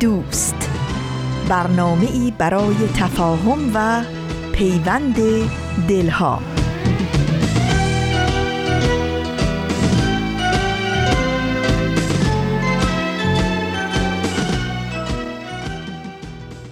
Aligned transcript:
دوست. 0.00 0.70
برنامه 1.48 2.10
ای 2.12 2.32
برای 2.38 2.76
تفاهم 2.94 3.70
و 3.74 4.04
پیوند 4.52 5.16
دلها. 5.88 6.42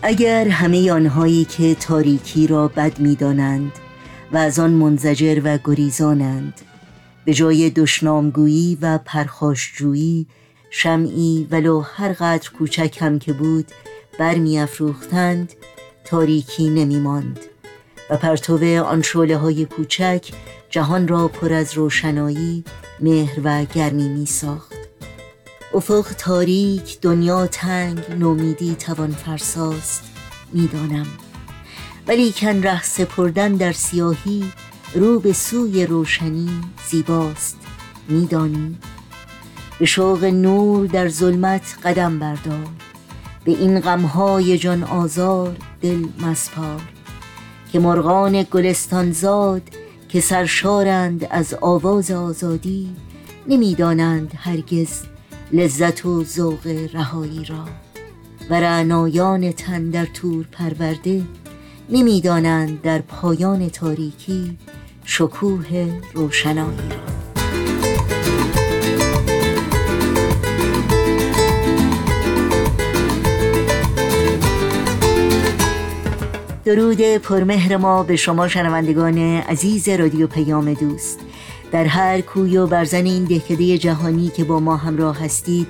اگر 0.03 0.49
همه 0.49 0.93
آنهایی 0.93 1.45
که 1.45 1.75
تاریکی 1.75 2.47
را 2.47 2.69
بد 2.69 2.99
می‌دانند 2.99 3.73
و 4.33 4.37
از 4.37 4.59
آن 4.59 4.71
منزجر 4.71 5.41
و 5.45 5.59
گریزانند 5.65 6.55
به 7.25 7.35
جای 7.35 7.71
دشنامگویی 7.71 8.79
و 8.81 8.99
پرخاشجویی 9.05 10.27
شمعی 10.75 11.49
ولو 11.51 11.81
هر 11.81 12.13
قدر 12.13 12.51
کوچک 12.51 12.97
هم 13.01 13.19
که 13.19 13.33
بود 13.33 13.67
برمیافروختند 14.19 15.53
تاریکی 16.05 16.71
نمی 16.71 17.01
ماند 17.01 17.41
و 18.11 18.17
پرتو 18.17 18.85
آن 18.85 19.03
شعله 19.03 19.37
های 19.37 19.65
کوچک 19.65 20.33
جهان 20.71 21.09
را 21.09 21.29
پر 21.29 21.53
از 21.53 21.75
روشنایی 21.75 22.65
مهر 23.01 23.41
و 23.45 23.65
گرمی 23.65 24.09
می 24.09 24.27
ساخت 24.27 24.75
افق 25.75 26.07
تاریک 26.19 27.01
دنیا 27.01 27.47
تنگ 27.47 28.11
نومیدی 28.19 28.75
توان 28.75 29.13
فرساست 29.13 30.03
می‌دانم. 30.53 31.07
ولی 32.07 32.33
کن 32.33 32.63
ره 32.63 32.83
سپردن 32.83 33.55
در 33.55 33.73
سیاهی 33.73 34.53
رو 34.95 35.21
به 35.21 35.33
سوی 35.33 35.87
روشنی 35.87 36.51
زیباست 36.91 37.57
میدانی؟ 38.09 38.79
به 39.83 39.87
شوق 39.87 40.25
نور 40.25 40.87
در 40.87 41.09
ظلمت 41.09 41.77
قدم 41.85 42.19
بردار. 42.19 42.69
به 43.45 43.53
این 43.53 43.81
غمهای 43.81 44.59
جان 44.59 44.85
آزار 44.85 45.57
دل 45.81 46.05
مسپار. 46.21 46.81
که 47.73 47.79
مرغان 47.79 48.43
گلستان 48.43 49.13
زاد 49.13 49.63
که 50.09 50.21
سرشارند 50.21 51.27
از 51.31 51.55
آواز 51.61 52.11
آزادی 52.11 52.97
نمی‌دانند 53.49 54.33
هرگز 54.37 55.03
لذت 55.53 56.07
و 56.07 56.25
ذوق 56.25 56.67
رهایی 56.93 57.45
را. 57.45 57.65
و 58.51 58.61
رعنایان 58.61 59.53
تن 59.53 59.91
در 59.91 60.07
تور 60.07 60.47
پرورده 60.53 61.23
نمی‌دانند 61.91 62.83
در 62.83 62.99
پایان 62.99 63.69
تاریکی 63.69 64.59
شکوه 65.05 66.01
روشنایی 66.15 66.89
را. 66.91 67.22
درود 76.65 77.03
پرمهر 77.03 77.77
ما 77.77 78.03
به 78.03 78.17
شما 78.17 78.49
شنوندگان 78.49 79.19
عزیز 79.19 79.89
رادیو 79.89 80.27
پیام 80.27 80.75
دوست. 80.75 81.19
در 81.73 81.85
هر 81.85 82.21
کوی 82.21 82.57
و 82.57 82.67
برزن 82.67 83.05
این 83.05 83.25
دهکده 83.25 83.79
جهانی 83.79 84.29
که 84.29 84.45
با 84.45 84.61
ما 84.61 84.77
همراه 84.77 85.25
هستید 85.25 85.67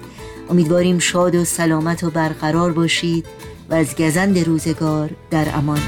امیدواریم 0.50 0.98
شاد 0.98 1.34
و 1.34 1.44
سلامت 1.44 2.04
و 2.04 2.10
برقرار 2.10 2.72
باشید 2.72 3.26
و 3.70 3.74
از 3.74 3.96
گزند 3.96 4.38
روزگار 4.38 5.10
در 5.30 5.46
امان. 5.54 5.80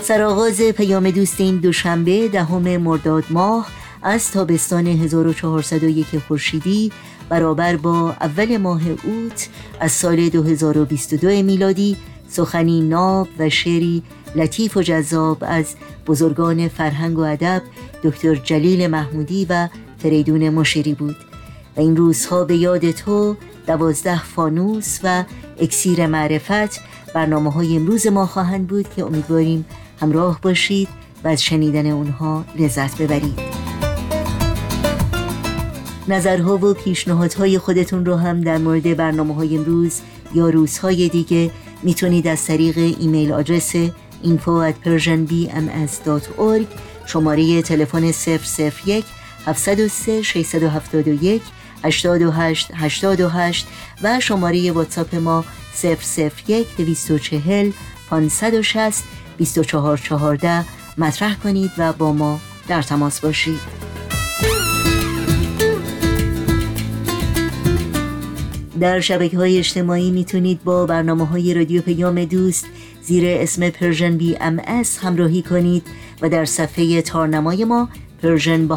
سرآغاز 0.00 0.62
پیام 0.62 1.10
دوست 1.10 1.40
این 1.40 1.56
دوشنبه 1.56 2.28
دهم 2.28 2.76
مرداد 2.76 3.24
ماه 3.30 3.81
از 4.02 4.30
تابستان 4.30 4.86
1401 4.86 6.18
خورشیدی 6.18 6.92
برابر 7.28 7.76
با 7.76 8.10
اول 8.20 8.56
ماه 8.56 8.80
اوت 8.88 9.48
از 9.80 9.92
سال 9.92 10.28
2022 10.28 11.28
میلادی 11.28 11.96
سخنی 12.28 12.80
ناب 12.80 13.28
و 13.38 13.48
شعری 13.48 14.02
لطیف 14.34 14.76
و 14.76 14.82
جذاب 14.82 15.38
از 15.40 15.74
بزرگان 16.06 16.68
فرهنگ 16.68 17.18
و 17.18 17.20
ادب 17.20 17.62
دکتر 18.02 18.34
جلیل 18.34 18.86
محمودی 18.86 19.46
و 19.50 19.68
فریدون 19.98 20.50
مشیری 20.50 20.94
بود. 20.94 21.16
و 21.76 21.80
این 21.80 21.96
روزها 21.96 22.44
به 22.44 22.56
یاد 22.56 22.90
تو 22.90 23.36
دوازده 23.66 24.24
فانوس 24.24 24.98
و 25.04 25.24
اکسیر 25.58 26.06
معرفت 26.06 26.80
برنامه 27.14 27.52
های 27.52 27.76
امروز 27.76 28.06
ما 28.06 28.26
خواهند 28.26 28.66
بود 28.66 28.94
که 28.96 29.04
امیدواریم 29.04 29.64
همراه 30.00 30.40
باشید 30.40 30.88
و 31.24 31.28
از 31.28 31.42
شنیدن 31.42 31.86
اونها 31.86 32.44
لذت 32.58 33.02
ببرید. 33.02 33.61
نظرها 36.08 36.56
و 36.56 36.74
پیشنهادهای 36.74 37.58
خودتون 37.58 38.04
رو 38.04 38.16
هم 38.16 38.40
در 38.40 38.58
مورد 38.58 38.96
برنامه 38.96 39.34
های 39.34 39.56
امروز 39.56 40.00
یا 40.34 40.48
روزهای 40.48 41.08
دیگه 41.08 41.50
می‌تونید 41.82 42.26
از 42.26 42.46
طریق 42.46 42.78
ایمیل 42.78 43.32
آدرس 43.32 43.72
info 44.24 44.70
at 44.70 44.86
persianbms.org 44.86 46.66
شماره 47.06 47.62
تلفن 47.62 48.10
001 48.84 49.04
703 49.46 50.22
671 50.22 51.42
828 51.84 52.70
828 52.74 53.66
و 54.02 54.20
شماره 54.20 54.72
واتساپ 54.72 55.14
ما 55.14 55.44
001 55.82 56.66
240 56.76 57.70
560 58.10 59.04
2414 59.38 60.64
مطرح 60.98 61.34
کنید 61.34 61.70
و 61.78 61.92
با 61.92 62.12
ما 62.12 62.40
در 62.68 62.82
تماس 62.82 63.20
باشید. 63.20 63.81
در 68.82 69.00
شبکه 69.00 69.36
های 69.36 69.58
اجتماعی 69.58 70.10
می‌تونید 70.10 70.64
با 70.64 70.86
برنامه 70.86 71.26
های 71.26 71.54
رادیو 71.54 71.82
پیام 71.82 72.24
دوست 72.24 72.66
زیر 73.02 73.24
اسم 73.26 73.70
Persian 73.70 74.16
BMS 74.16 74.98
همراهی 74.98 75.42
کنید 75.42 75.82
و 76.22 76.28
در 76.28 76.44
صفحه 76.44 77.02
تارنمای 77.02 77.64
ما 77.64 77.88
Persian 78.22 78.68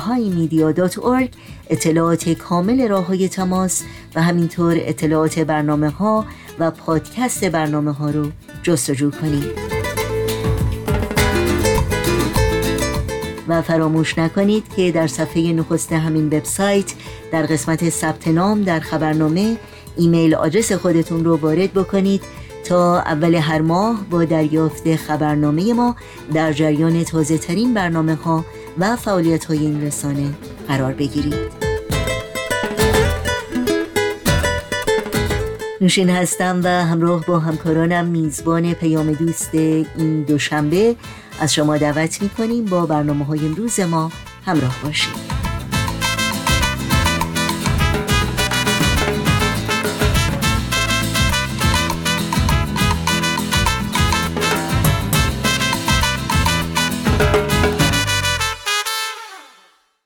اطلاعات 1.70 2.30
کامل 2.30 2.88
راه 2.88 3.06
های 3.06 3.30
تماس 3.30 3.84
و 4.16 4.22
همینطور 4.22 4.78
اطلاعات 4.80 5.40
برنامه 5.40 5.90
ها 5.90 6.26
و 6.60 6.72
پادکست 6.72 7.46
برنامه 7.46 7.92
ها 7.92 8.10
رو 8.10 8.32
جستجو 8.64 9.12
کنید. 9.12 9.76
و 13.48 13.62
فراموش 13.62 14.18
نکنید 14.18 14.64
که 14.76 14.92
در 14.92 15.08
صفحه 15.08 15.54
نخست 15.54 15.94
همین 15.94 16.28
وبسایت 16.28 16.94
در 17.32 17.46
قسمت 17.46 17.90
ثبت 17.90 18.28
نام 18.28 18.62
در 18.62 18.80
خبرنامه 18.80 19.58
ایمیل 19.98 20.36
آدرس 20.36 20.72
خودتون 20.72 21.26
رو 21.26 21.36
وارد 21.38 21.74
بکنید 21.74 22.22
تا 22.64 23.00
اول 23.00 23.36
هر 23.36 23.62
ماه 23.62 24.06
با 24.10 24.24
دریافت 24.24 24.96
خبرنامه 24.96 25.74
ما 25.74 25.96
در 26.34 26.54
جریان 26.54 27.04
تازه 27.04 27.38
ترین 27.38 27.74
برنامه 27.74 28.16
ها 28.16 28.46
و 28.80 28.96
فعالیت 28.96 29.46
های 29.46 29.58
این 29.58 29.82
رسانه 29.82 30.30
قرار 30.68 30.94
بگیرید. 30.94 31.76
نوشین 35.82 36.10
هستم 36.10 36.62
و 36.64 36.68
همراه 36.68 37.26
با 37.26 37.40
همکارانم 37.40 38.06
میزبان 38.06 38.74
پیام 38.74 39.12
دوست 39.12 39.54
این 39.54 40.22
دوشنبه. 40.22 40.96
از 41.40 41.54
شما 41.54 41.78
دعوت 41.78 42.22
می‌کنیم 42.22 42.66
با 42.66 42.86
برنامه 42.86 43.26
های 43.26 43.40
امروز 43.40 43.80
ما 43.80 44.12
همراه 44.46 44.76
باشید. 44.84 45.35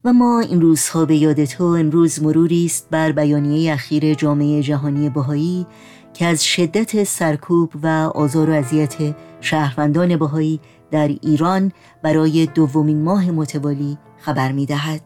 و 0.03 0.13
ما 0.13 0.39
این 0.39 0.61
روزها 0.61 1.05
به 1.05 1.15
یاد 1.15 1.45
تو 1.45 1.63
امروز 1.63 2.23
مروری 2.23 2.65
است 2.65 2.87
بر 2.91 3.11
بیانیه 3.11 3.73
اخیر 3.73 4.13
جامعه 4.13 4.61
جهانی 4.61 5.09
بهایی 5.09 5.65
که 6.13 6.25
از 6.25 6.45
شدت 6.45 7.03
سرکوب 7.03 7.73
و 7.83 7.87
آزار 8.15 8.49
و 8.49 8.53
اذیت 8.53 8.95
شهروندان 9.41 10.17
بهایی 10.17 10.59
در 10.91 11.07
ایران 11.07 11.71
برای 12.03 12.45
دومین 12.45 13.03
ماه 13.03 13.31
متوالی 13.31 13.97
خبر 14.17 14.51
می 14.51 14.65
دهد. 14.65 15.01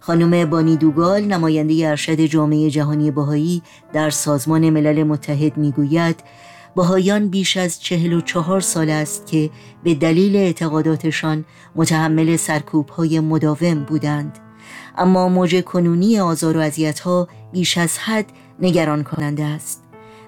خانم 0.00 0.50
بانی 0.50 0.76
دوگال 0.76 1.24
نماینده 1.24 1.88
ارشد 1.88 2.20
جامعه 2.20 2.70
جهانی 2.70 3.10
بهایی 3.10 3.62
در 3.92 4.10
سازمان 4.10 4.70
ملل 4.70 5.02
متحد 5.02 5.56
می‌گوید 5.56 6.16
بهایان 6.76 7.28
بیش 7.28 7.56
از 7.56 7.82
چهل 7.82 8.12
و 8.12 8.20
چهار 8.20 8.60
سال 8.60 8.90
است 8.90 9.26
که 9.26 9.50
به 9.84 9.94
دلیل 9.94 10.36
اعتقاداتشان 10.36 11.44
متحمل 11.76 12.36
سرکوب 12.36 12.88
های 12.88 13.20
مداوم 13.20 13.84
بودند. 13.84 14.38
اما 14.98 15.28
موج 15.28 15.60
کنونی 15.60 16.20
آزار 16.20 16.56
و 16.56 16.70
ها 17.04 17.28
بیش 17.52 17.78
از 17.78 17.98
حد 17.98 18.26
نگران 18.60 19.02
کننده 19.02 19.44
است. 19.44 19.82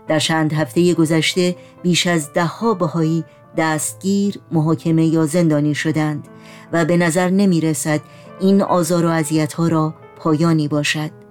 در 0.08 0.19
چند 0.19 0.52
هفته 0.52 0.94
گذشته 0.94 1.56
بیش 1.82 2.06
از 2.06 2.32
دهها 2.32 2.75
بهایی 2.75 3.25
دستگیر، 3.56 4.40
محاکمه 4.52 5.06
یا 5.06 5.26
زندانی 5.26 5.75
شدند 5.75 6.29
و 6.73 6.85
به 6.85 6.97
نظر 6.97 7.31
نمی 7.31 7.61
رسد 7.61 8.00
این 8.40 8.62
آزار 8.62 9.06
و 9.06 9.23
ها 9.56 9.69
را 9.69 9.94
پایانی 10.17 10.69
باشد. 10.69 11.24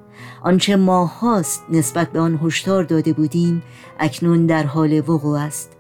آنچه 0.43 0.75
ما 0.75 1.05
هاست 1.05 1.63
نسبت 1.69 2.11
به 2.11 2.19
آن 2.19 2.39
هشدار 2.43 2.83
داده 2.83 3.13
بودیم 3.13 3.63
اکنون 3.99 4.45
در 4.45 4.63
حال 4.63 4.99
وقوع 5.09 5.39
است. 5.39 5.71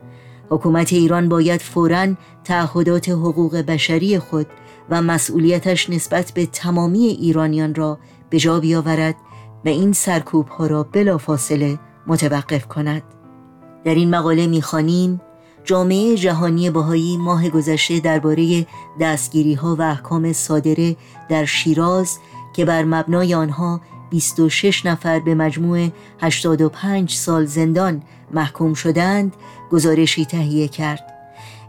حکومت 0.49 0.93
ایران 0.93 1.29
باید 1.29 1.61
فوراً 1.61 2.07
تعهدات 2.43 3.09
حقوق 3.09 3.55
بشری 3.55 4.19
خود 4.19 4.47
و 4.89 5.01
مسئولیتش 5.01 5.89
نسبت 5.89 6.31
به 6.31 6.45
تمامی 6.45 7.05
ایرانیان 7.05 7.75
را 7.75 7.97
به 8.29 8.39
جا 8.39 8.59
بیاورد 8.59 9.15
و 9.65 9.69
این 9.69 9.93
سرکوب 9.93 10.47
ها 10.47 10.67
را 10.67 10.83
بلافاصله 10.83 11.79
متوقف 12.07 12.67
کند. 12.67 13.03
در 13.85 13.95
این 13.95 14.09
مقاله 14.09 14.47
می‌خوانیم 14.47 15.21
جامعه 15.63 16.15
جهانی 16.15 16.69
باهایی 16.69 17.17
ماه 17.17 17.49
گذشته 17.49 17.99
درباره 17.99 18.67
دستگیری 19.01 19.53
ها 19.53 19.75
و 19.75 19.81
احکام 19.81 20.33
صادره 20.33 20.95
در 21.29 21.45
شیراز 21.45 22.17
که 22.55 22.65
بر 22.65 22.83
مبنای 22.83 23.33
آنها 23.33 23.81
26 24.13 24.85
نفر 24.85 25.19
به 25.19 25.35
مجموع 25.35 25.89
85 26.21 27.13
سال 27.13 27.45
زندان 27.45 28.01
محکوم 28.31 28.73
شدند 28.73 29.35
گزارشی 29.71 30.25
تهیه 30.25 30.67
کرد. 30.67 31.13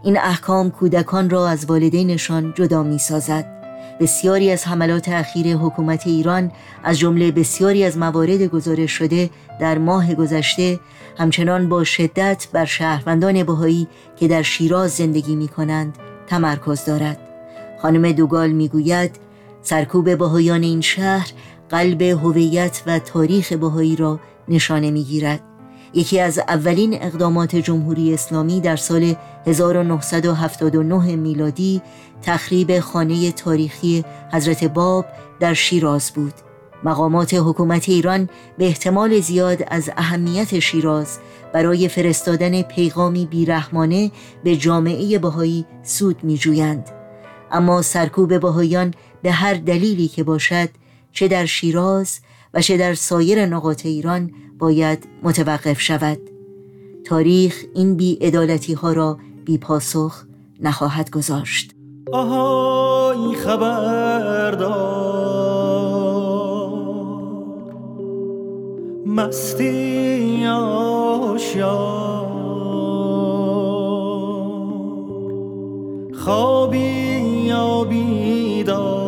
این 0.02 0.18
احکام 0.18 0.70
کودکان 0.70 1.30
را 1.30 1.48
از 1.48 1.64
والدینشان 1.64 2.54
جدا 2.56 2.82
می 2.82 2.98
سازد 2.98 3.46
بسیاری 4.00 4.50
از 4.50 4.66
حملات 4.66 5.08
اخیر 5.08 5.56
حکومت 5.56 6.06
ایران 6.06 6.52
از 6.82 6.98
جمله 6.98 7.32
بسیاری 7.32 7.84
از 7.84 7.98
موارد 7.98 8.42
گزارش 8.42 8.92
شده 8.92 9.30
در 9.60 9.78
ماه 9.78 10.14
گذشته 10.14 10.80
همچنان 11.18 11.68
با 11.68 11.84
شدت 11.84 12.46
بر 12.52 12.64
شهروندان 12.64 13.44
بهایی 13.44 13.88
که 14.16 14.28
در 14.28 14.42
شیراز 14.42 14.90
زندگی 14.90 15.36
می 15.36 15.48
کنند 15.48 15.98
تمرکز 16.26 16.84
دارد. 16.84 17.18
خانم 17.82 18.12
دوگال 18.12 18.50
می 18.50 18.68
گوید 18.68 19.24
سرکوب 19.62 20.18
بهایان 20.18 20.62
این 20.62 20.80
شهر 20.80 21.32
قلب 21.70 22.02
هویت 22.02 22.82
و 22.86 22.98
تاریخ 22.98 23.52
بهایی 23.52 23.96
را 23.96 24.20
نشانه 24.48 24.90
می 24.90 25.04
گیرد 25.04 25.40
یکی 25.94 26.20
از 26.20 26.38
اولین 26.38 27.02
اقدامات 27.02 27.56
جمهوری 27.56 28.14
اسلامی 28.14 28.60
در 28.60 28.76
سال 28.76 29.14
1979 29.46 31.16
میلادی 31.16 31.82
تخریب 32.22 32.80
خانه 32.80 33.32
تاریخی 33.32 34.04
حضرت 34.32 34.64
باب 34.64 35.06
در 35.40 35.54
شیراز 35.54 36.10
بود 36.10 36.34
مقامات 36.84 37.34
حکومت 37.34 37.88
ایران 37.88 38.28
به 38.58 38.64
احتمال 38.66 39.20
زیاد 39.20 39.64
از 39.68 39.90
اهمیت 39.96 40.58
شیراز 40.58 41.18
برای 41.52 41.88
فرستادن 41.88 42.62
پیغامی 42.62 43.26
بیرحمانه 43.26 44.10
به 44.44 44.56
جامعه 44.56 45.18
بهایی 45.18 45.66
سود 45.82 46.24
می 46.24 46.38
جویند. 46.38 46.90
اما 47.52 47.82
سرکوب 47.82 48.40
بهایان 48.40 48.94
به 49.22 49.32
هر 49.32 49.54
دلیلی 49.54 50.08
که 50.08 50.24
باشد 50.24 50.68
چه 51.14 51.28
در 51.28 51.46
شیراز 51.46 52.20
و 52.54 52.60
چه 52.60 52.76
در 52.76 52.94
سایر 52.94 53.46
نقاط 53.46 53.86
ایران 53.86 54.30
باید 54.58 55.08
متوقف 55.22 55.80
شود. 55.80 56.18
تاریخ 57.04 57.64
این 57.74 57.96
بی 57.96 58.18
ها 58.82 58.92
را 58.92 59.18
بی 59.44 59.58
پاسخ 59.58 60.24
نخواهد 60.60 61.10
گذاشت. 61.10 61.74
آهای 62.12 63.36
خبردار 63.36 64.74
مستی 69.06 70.46
آشیار. 70.46 71.74
خوابی 76.14 76.78
یا 77.46 77.84
بیدار. 77.84 79.03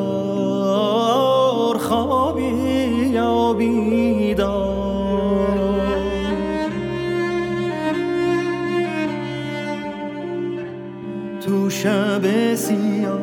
شب 11.86 12.54
سیاه 12.54 13.20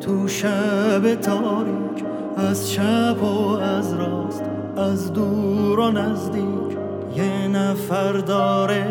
تو 0.00 0.28
شب 0.28 1.14
تاریک 1.14 2.04
از 2.36 2.70
چپ 2.70 3.22
و 3.22 3.58
از 3.58 3.94
راست 3.94 4.42
از 4.76 5.12
دور 5.12 5.80
و 5.80 5.90
نزدیک. 5.90 6.78
یه 7.16 7.48
نفر 7.48 8.12
داره 8.12 8.86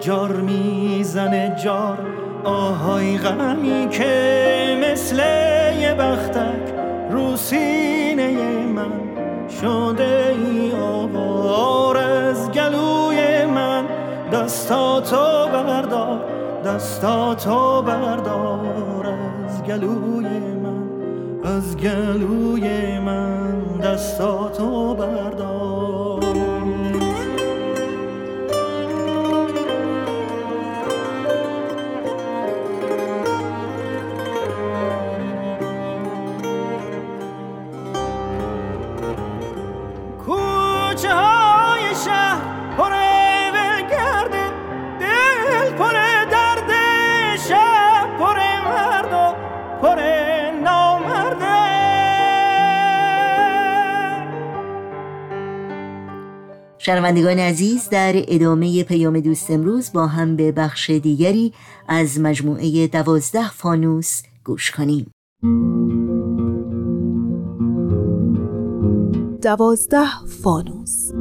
جار 0.00 0.32
می‌زنه 0.32 1.56
جار 1.64 1.98
آهای 2.44 3.18
غمی 3.18 3.88
که 3.90 4.78
مثل 4.82 5.16
یه 5.80 5.94
بختک 5.94 6.74
رو 7.10 7.36
سینه 7.36 8.32
من 8.66 8.92
شده 9.60 10.34
ای 10.38 10.72
آوار 10.72 11.96
از 11.96 12.50
گلوی 12.50 13.46
من. 13.46 13.84
دستاتو 14.32 15.48
بردار 15.52 16.37
دستاتو 16.64 17.82
بردار 17.82 19.06
از 19.46 19.62
گلوی 19.62 20.28
من 20.38 20.88
از 21.44 21.76
گلوی 21.76 22.98
من. 22.98 23.78
دستاتو 23.78 24.94
بردار. 24.94 25.97
شنوندگان 56.88 57.38
عزیز 57.38 57.88
در 57.88 58.12
ادامه 58.28 58.84
پیام 58.84 59.20
دوست 59.20 59.50
امروز 59.50 59.92
با 59.92 60.06
هم 60.06 60.36
به 60.36 60.52
بخش 60.52 60.90
دیگری 60.90 61.52
از 61.88 62.20
مجموعه 62.20 62.86
دوازده 62.86 63.50
فانوس 63.50 64.22
گوش 64.44 64.70
کنیم. 64.70 65.10
دوازده 69.42 70.26
فانوس. 70.42 71.12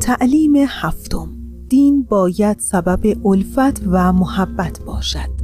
تعلیم 0.00 0.56
هفتم. 0.56 1.28
دین 1.68 2.02
باید 2.02 2.58
سبب 2.58 3.26
الفت 3.26 3.82
و 3.86 4.12
محبت 4.12 4.80
باشد. 4.86 5.35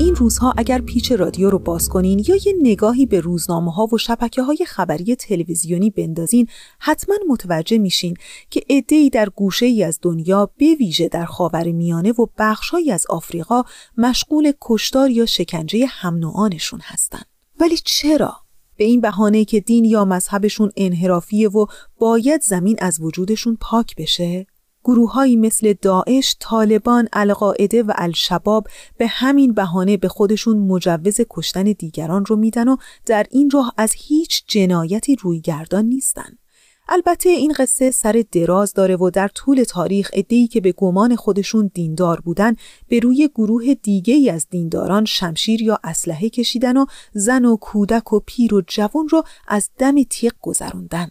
این 0.00 0.14
روزها 0.14 0.54
اگر 0.56 0.80
پیچ 0.80 1.12
رادیو 1.12 1.50
رو 1.50 1.58
باز 1.58 1.88
کنین 1.88 2.24
یا 2.28 2.36
یه 2.36 2.54
نگاهی 2.62 3.06
به 3.06 3.20
روزنامه 3.20 3.72
ها 3.72 3.86
و 3.92 3.98
شبکه 3.98 4.42
های 4.42 4.58
خبری 4.66 5.16
تلویزیونی 5.16 5.90
بندازین 5.90 6.46
حتما 6.78 7.14
متوجه 7.28 7.78
میشین 7.78 8.16
که 8.50 8.62
عده‌ای 8.70 9.10
در 9.10 9.28
گوشه 9.28 9.66
ای 9.66 9.84
از 9.84 9.98
دنیا 10.02 10.50
به 10.58 10.74
ویژه 10.74 11.08
در 11.08 11.24
خاور 11.24 11.72
میانه 11.72 12.12
و 12.12 12.26
بخشهایی 12.38 12.90
از 12.90 13.06
آفریقا 13.08 13.62
مشغول 13.96 14.52
کشتار 14.60 15.10
یا 15.10 15.26
شکنجه 15.26 15.86
هم 15.86 16.14
نوعانشون 16.14 16.80
هستن. 16.82 17.22
ولی 17.60 17.76
چرا؟ 17.84 18.36
به 18.76 18.84
این 18.84 19.00
بهانه 19.00 19.44
که 19.44 19.60
دین 19.60 19.84
یا 19.84 20.04
مذهبشون 20.04 20.70
انحرافیه 20.76 21.48
و 21.48 21.66
باید 21.98 22.42
زمین 22.42 22.76
از 22.80 23.00
وجودشون 23.00 23.58
پاک 23.60 23.96
بشه؟ 23.96 24.46
گروههایی 24.88 25.36
مثل 25.36 25.74
داعش، 25.82 26.36
طالبان، 26.40 27.08
القاعده 27.12 27.82
و 27.82 27.92
الشباب 27.96 28.66
به 28.98 29.06
همین 29.06 29.52
بهانه 29.52 29.96
به 29.96 30.08
خودشون 30.08 30.58
مجوز 30.58 31.20
کشتن 31.30 31.62
دیگران 31.62 32.24
رو 32.24 32.36
میدن 32.36 32.68
و 32.68 32.76
در 33.06 33.26
این 33.30 33.50
راه 33.50 33.74
از 33.76 33.92
هیچ 33.96 34.44
جنایتی 34.46 35.16
رویگردان 35.16 35.84
نیستن. 35.84 36.38
البته 36.88 37.28
این 37.28 37.54
قصه 37.58 37.90
سر 37.90 38.24
دراز 38.32 38.74
داره 38.74 38.96
و 38.96 39.10
در 39.10 39.28
طول 39.28 39.62
تاریخ 39.62 40.10
ادهی 40.12 40.46
که 40.46 40.60
به 40.60 40.72
گمان 40.72 41.16
خودشون 41.16 41.70
دیندار 41.74 42.20
بودن 42.20 42.54
به 42.88 43.00
روی 43.00 43.28
گروه 43.34 43.74
دیگه 43.74 44.14
ای 44.14 44.30
از 44.30 44.46
دینداران 44.50 45.04
شمشیر 45.04 45.62
یا 45.62 45.78
اسلحه 45.84 46.28
کشیدن 46.28 46.76
و 46.76 46.86
زن 47.12 47.44
و 47.44 47.56
کودک 47.56 48.12
و 48.12 48.20
پیر 48.26 48.54
و 48.54 48.62
جوان 48.66 49.08
رو 49.08 49.22
از 49.48 49.70
دم 49.78 50.02
تیغ 50.02 50.32
گذروندن. 50.40 51.10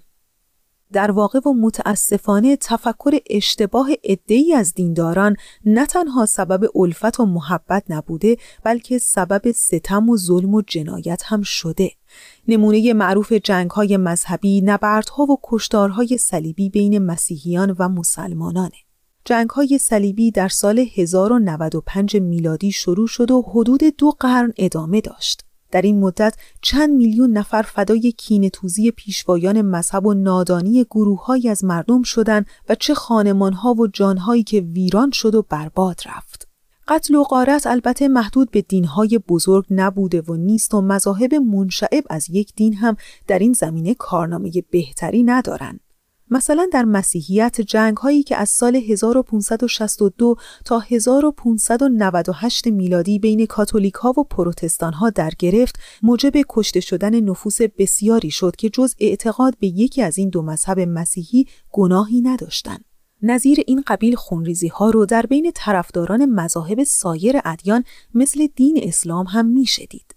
در 0.94 1.12
واقع 1.12 1.40
و 1.46 1.54
متاسفانه 1.54 2.56
تفکر 2.56 3.18
اشتباه 3.30 3.90
ادهی 4.04 4.54
از 4.54 4.74
دینداران 4.74 5.36
نه 5.66 5.86
تنها 5.86 6.26
سبب 6.26 6.70
الفت 6.76 7.20
و 7.20 7.26
محبت 7.26 7.84
نبوده 7.90 8.38
بلکه 8.64 8.98
سبب 8.98 9.52
ستم 9.52 10.10
و 10.10 10.18
ظلم 10.18 10.54
و 10.54 10.62
جنایت 10.62 11.22
هم 11.26 11.42
شده. 11.42 11.92
نمونه 12.48 12.94
معروف 12.94 13.34
جنگ 13.34 13.70
های 13.70 13.98
مذهبی، 13.98 14.62
نبردها 14.62 15.24
و 15.24 15.40
کشتارهای 15.44 16.18
صلیبی 16.18 16.70
بین 16.70 17.00
مسیحیان 17.00 17.76
و 17.80 17.90
مسلمانانه. 17.90 18.78
جنگ 19.26 19.50
های 19.50 19.78
صلیبی 19.78 20.32
در 20.32 20.48
سال 20.48 20.86
1095 20.96 22.18
میلادی 22.18 22.72
شروع 22.72 23.08
شد 23.08 23.32
و 23.32 23.42
حدود 23.42 23.84
دو 23.98 24.12
قرن 24.20 24.54
ادامه 24.58 25.02
داشت. 25.02 25.47
در 25.72 25.82
این 25.82 26.00
مدت 26.00 26.36
چند 26.62 26.90
میلیون 26.90 27.32
نفر 27.32 27.62
فدای 27.62 28.12
کینتوزی 28.12 28.92
پیشوایان 28.92 29.62
مذهب 29.62 30.06
و 30.06 30.14
نادانی 30.14 30.84
گروههایی 30.84 31.50
از 31.50 31.64
مردم 31.64 32.04
شدند 32.04 32.46
و 32.70 32.76
چه 32.76 32.94
خانمانها 32.94 33.74
و 33.74 33.88
جانهایی 33.88 34.44
که 34.44 34.62
ویران 34.62 35.12
شد 35.12 35.36
و 35.36 35.42
برباد 35.42 36.02
رفت. 36.06 36.48
قتل 36.88 37.16
و 37.16 37.24
غارت 37.24 37.68
البته 37.68 38.08
محدود 38.08 38.52
به 38.52 38.62
دینهای 38.62 39.20
بزرگ 39.30 39.66
نبوده 39.70 40.22
و 40.22 40.36
نیست 40.36 40.74
و 40.74 40.82
مذاهب 40.82 41.36
منشعب 41.36 42.04
از 42.10 42.30
یک 42.30 42.54
دین 42.56 42.74
هم 42.74 42.98
در 43.28 43.40
این 43.40 43.54
زمینه 43.54 43.94
کارنامه 43.94 44.52
بهتری 44.72 45.24
ندارند. 45.24 45.80
مثلا 46.32 46.68
در 46.72 46.86
مسیحیت 46.86 47.62
جنگ 47.62 47.98
هایی 47.98 48.24
که 48.24 48.36
از 48.36 48.50
سال 48.50 48.76
1562 48.76 50.36
تا 50.66 50.80
1598 50.80 52.68
میلادی 52.68 53.20
بین 53.20 53.46
کاتولیک 53.46 53.94
ها 53.94 54.14
و 54.18 54.24
پروتستان 54.24 54.94
ها 54.94 55.10
در 55.10 55.32
گرفت 55.40 55.80
موجب 56.04 56.34
کشته 56.50 56.80
شدن 56.80 57.20
نفوس 57.20 57.62
بسیاری 57.62 58.32
شد 58.32 58.56
که 58.56 58.70
جز 58.70 58.96
اعتقاد 59.00 59.58
به 59.60 59.68
یکی 59.68 60.02
از 60.02 60.18
این 60.18 60.30
دو 60.30 60.42
مذهب 60.42 60.80
مسیحی 60.80 61.46
گناهی 61.72 62.22
نداشتند. 62.22 62.86
نظیر 63.22 63.58
این 63.68 63.84
قبیل 63.88 64.16
خونریزی 64.16 64.68
ها 64.68 64.90
رو 64.90 65.06
در 65.06 65.26
بین 65.26 65.52
طرفداران 65.56 66.26
مذاهب 66.26 66.84
سایر 66.84 67.36
ادیان 67.46 67.84
مثل 68.14 68.48
دین 68.56 68.80
اسلام 68.84 69.26
هم 69.26 69.46
می‌شدید. 69.46 70.17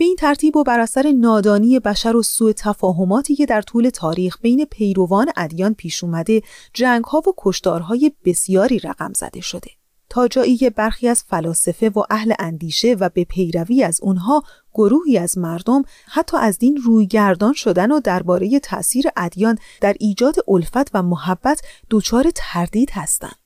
به 0.00 0.06
این 0.06 0.16
ترتیب 0.16 0.56
و 0.56 0.62
بر 0.62 0.80
اثر 0.80 1.12
نادانی 1.12 1.78
بشر 1.78 2.16
و 2.16 2.22
سوء 2.22 2.52
تفاهماتی 2.52 3.36
که 3.36 3.46
در 3.46 3.62
طول 3.62 3.88
تاریخ 3.88 4.38
بین 4.40 4.64
پیروان 4.64 5.32
ادیان 5.36 5.74
پیش 5.74 6.04
اومده 6.04 6.42
جنگ 6.74 7.04
ها 7.04 7.18
و 7.18 7.34
کشتارهای 7.38 8.12
بسیاری 8.24 8.78
رقم 8.78 9.12
زده 9.12 9.40
شده. 9.40 9.70
تا 10.08 10.28
جایی 10.28 10.56
که 10.56 10.70
برخی 10.70 11.08
از 11.08 11.22
فلاسفه 11.22 11.90
و 11.90 12.02
اهل 12.10 12.32
اندیشه 12.38 12.96
و 13.00 13.08
به 13.08 13.24
پیروی 13.24 13.82
از 13.82 14.00
اونها 14.02 14.42
گروهی 14.74 15.18
از 15.18 15.38
مردم 15.38 15.82
حتی 16.06 16.36
از 16.36 16.58
دین 16.58 16.76
رویگردان 16.76 17.52
شدن 17.52 17.92
و 17.92 18.00
درباره 18.00 18.60
تأثیر 18.60 19.04
ادیان 19.16 19.58
در 19.80 19.96
ایجاد 20.00 20.36
الفت 20.48 20.94
و 20.94 21.02
محبت 21.02 21.60
دچار 21.90 22.30
تردید 22.34 22.90
هستند. 22.92 23.36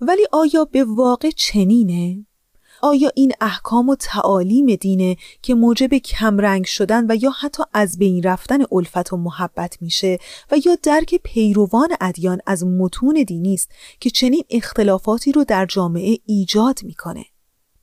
ولی 0.00 0.26
آیا 0.32 0.64
به 0.64 0.84
واقع 0.84 1.30
چنینه؟ 1.30 2.26
آیا 2.84 3.10
این 3.14 3.32
احکام 3.40 3.88
و 3.88 3.96
تعالیم 3.96 4.74
دینه 4.74 5.16
که 5.42 5.54
موجب 5.54 5.94
کمرنگ 5.94 6.64
شدن 6.64 7.10
و 7.10 7.16
یا 7.22 7.30
حتی 7.30 7.62
از 7.72 7.98
بین 7.98 8.22
رفتن 8.22 8.58
الفت 8.72 9.12
و 9.12 9.16
محبت 9.16 9.82
میشه 9.82 10.18
و 10.50 10.56
یا 10.64 10.76
درک 10.82 11.14
پیروان 11.24 11.88
ادیان 12.00 12.40
از 12.46 12.64
متون 12.64 13.24
دینی 13.26 13.54
است 13.54 13.70
که 14.00 14.10
چنین 14.10 14.44
اختلافاتی 14.50 15.32
رو 15.32 15.44
در 15.44 15.66
جامعه 15.66 16.18
ایجاد 16.26 16.78
می‌کنه؟ 16.82 17.24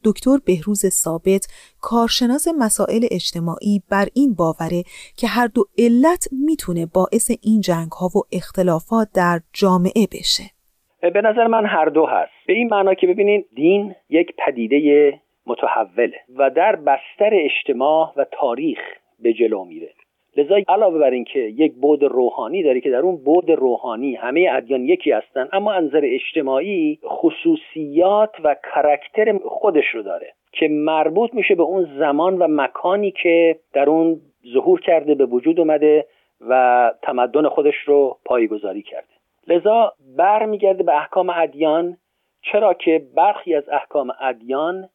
دکتر 0.03 0.37
بهروز 0.37 0.85
ثابت 0.85 1.47
کارشناس 1.81 2.47
مسائل 2.59 3.07
اجتماعی 3.11 3.83
بر 3.89 4.09
این 4.13 4.33
باوره 4.33 4.83
که 5.15 5.27
هر 5.27 5.47
دو 5.47 5.69
علت 5.77 6.27
می‌تونه 6.31 6.85
باعث 6.85 7.31
این 7.41 7.61
جنگ 7.61 7.91
ها 7.91 8.07
و 8.07 8.21
اختلافات 8.31 9.09
در 9.13 9.41
جامعه 9.53 10.07
بشه. 10.11 10.58
به 11.01 11.21
نظر 11.21 11.47
من 11.47 11.65
هر 11.65 11.85
دو 11.85 12.05
هست. 12.05 12.31
به 12.47 12.53
این 12.53 12.67
معنا 12.71 12.93
که 12.93 13.07
ببینید 13.07 13.45
دین 13.55 13.95
یک 14.09 14.33
پدیده 14.37 15.13
متحوله 15.47 16.19
و 16.37 16.49
در 16.49 16.75
بستر 16.75 17.29
اجتماع 17.33 18.13
و 18.15 18.25
تاریخ 18.31 18.79
به 19.19 19.33
جلو 19.33 19.65
میره. 19.65 19.89
لذا 20.37 20.55
علاوه 20.67 20.99
بر 20.99 21.09
اینکه 21.09 21.39
یک 21.39 21.73
بود 21.73 22.03
روحانی 22.03 22.63
داره 22.63 22.81
که 22.81 22.89
در 22.89 22.99
اون 22.99 23.15
بود 23.23 23.51
روحانی 23.51 24.15
همه 24.15 24.49
ادیان 24.51 24.85
یکی 24.85 25.11
هستن 25.11 25.49
اما 25.53 25.71
انظر 25.71 26.01
اجتماعی 26.03 26.99
خصوصیات 27.05 28.35
و 28.43 28.55
کرکتر 28.73 29.37
خودش 29.37 29.85
رو 29.93 30.01
داره 30.01 30.33
که 30.51 30.67
مربوط 30.67 31.33
میشه 31.33 31.55
به 31.55 31.63
اون 31.63 31.87
زمان 31.99 32.37
و 32.37 32.47
مکانی 32.49 33.11
که 33.11 33.59
در 33.73 33.89
اون 33.89 34.21
ظهور 34.53 34.81
کرده 34.81 35.15
به 35.15 35.25
وجود 35.25 35.59
اومده 35.59 36.05
و 36.49 36.93
تمدن 37.01 37.49
خودش 37.49 37.75
رو 37.85 38.17
پایگذاری 38.25 38.81
کرده. 38.81 39.18
لذا 39.49 39.93
برمیگرده 40.17 40.83
به 40.83 40.97
احکام 40.97 41.29
ادیان. 41.29 41.97
چرا 42.41 42.73
که 42.73 43.05
برخی 43.15 43.55
از 43.55 43.69
احکام 43.69 44.13
ادیان 44.21 44.89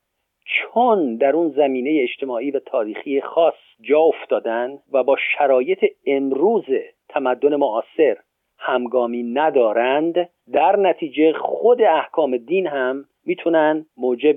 چون 0.45 1.17
در 1.17 1.37
اون 1.37 1.49
زمینه 1.49 2.01
اجتماعی 2.03 2.51
و 2.51 2.59
تاریخی 2.59 3.21
خاص 3.21 3.55
جا 3.81 4.01
افتادن 4.01 4.79
و 4.93 5.03
با 5.03 5.17
شرایط 5.39 5.85
امروز 6.07 6.65
تمدن 7.09 7.57
معاصر 7.57 8.17
همگامی 8.59 9.23
ندارند 9.23 10.29
در 10.53 10.77
نتیجه 10.77 11.33
خود 11.33 11.83
احکام 11.83 12.37
دین 12.37 12.67
هم 12.67 13.05
می‌تونن 13.27 13.87
موجب 13.97 14.37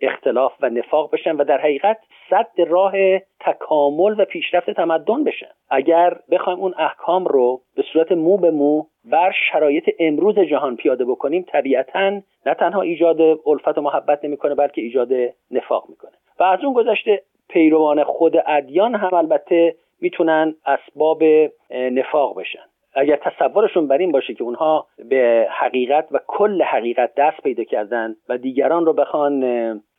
اختلاف 0.00 0.52
و 0.60 0.70
نفاق 0.70 1.10
بشن 1.10 1.36
و 1.36 1.44
در 1.44 1.58
حقیقت 1.58 1.98
صد 2.30 2.60
راه 2.68 2.92
تکامل 3.40 4.20
و 4.20 4.24
پیشرفت 4.24 4.70
تمدن 4.70 5.24
بشن. 5.24 5.50
اگر 5.70 6.18
بخوایم 6.30 6.60
اون 6.60 6.74
احکام 6.78 7.24
رو 7.24 7.60
به 7.76 7.84
صورت 7.92 8.12
مو 8.12 8.36
به 8.36 8.50
مو 8.50 8.84
بر 9.04 9.32
شرایط 9.52 9.90
امروز 9.98 10.38
جهان 10.38 10.76
پیاده 10.76 11.04
بکنیم 11.04 11.44
طبیعتا 11.48 12.10
نه 12.46 12.54
تنها 12.54 12.82
ایجاد 12.82 13.20
الفت 13.20 13.78
و 13.78 13.80
محبت 13.80 14.24
نمی‌کنه 14.24 14.54
بلکه 14.54 14.82
ایجاد 14.82 15.08
نفاق 15.50 15.84
می‌کنه. 15.88 16.12
و 16.40 16.42
از 16.42 16.64
اون 16.64 16.72
گذشته 16.72 17.22
پیروان 17.48 18.04
خود 18.04 18.36
ادیان 18.46 18.94
هم 18.94 19.14
البته 19.14 19.74
می‌تونن 20.00 20.54
اسباب 20.66 21.22
نفاق 21.70 22.38
بشن. 22.38 22.70
اگر 22.94 23.16
تصورشون 23.16 23.88
بر 23.88 23.98
این 23.98 24.12
باشه 24.12 24.34
که 24.34 24.44
اونها 24.44 24.86
به 25.08 25.46
حقیقت 25.50 26.08
و 26.10 26.20
کل 26.26 26.62
حقیقت 26.62 27.14
دست 27.16 27.42
پیدا 27.42 27.64
کردن 27.64 28.16
و 28.28 28.38
دیگران 28.38 28.86
رو 28.86 28.92
بخوان 28.92 29.42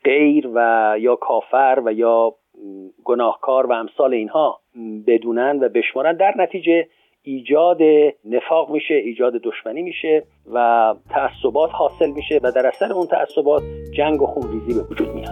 غیر 0.03 0.49
و 0.53 0.95
یا 0.99 1.15
کافر 1.15 1.81
و 1.85 1.93
یا 1.93 2.35
گناهکار 3.03 3.65
و 3.65 3.71
امثال 3.71 4.13
اینها 4.13 4.59
بدونن 5.07 5.59
و 5.61 5.69
بشمارن 5.69 6.15
در 6.15 6.33
نتیجه 6.37 6.87
ایجاد 7.23 7.77
نفاق 8.25 8.71
میشه 8.71 8.93
ایجاد 8.93 9.33
دشمنی 9.33 9.81
میشه 9.81 10.23
و 10.53 10.95
تعصبات 11.09 11.69
حاصل 11.73 12.11
میشه 12.11 12.39
و 12.43 12.51
در 12.51 12.67
اثر 12.67 12.93
اون 12.93 13.07
تعصبات 13.07 13.63
جنگ 13.97 14.21
و 14.21 14.25
خونریزی 14.25 14.73
به 14.73 14.83
وجود 14.83 15.15
میاد. 15.15 15.29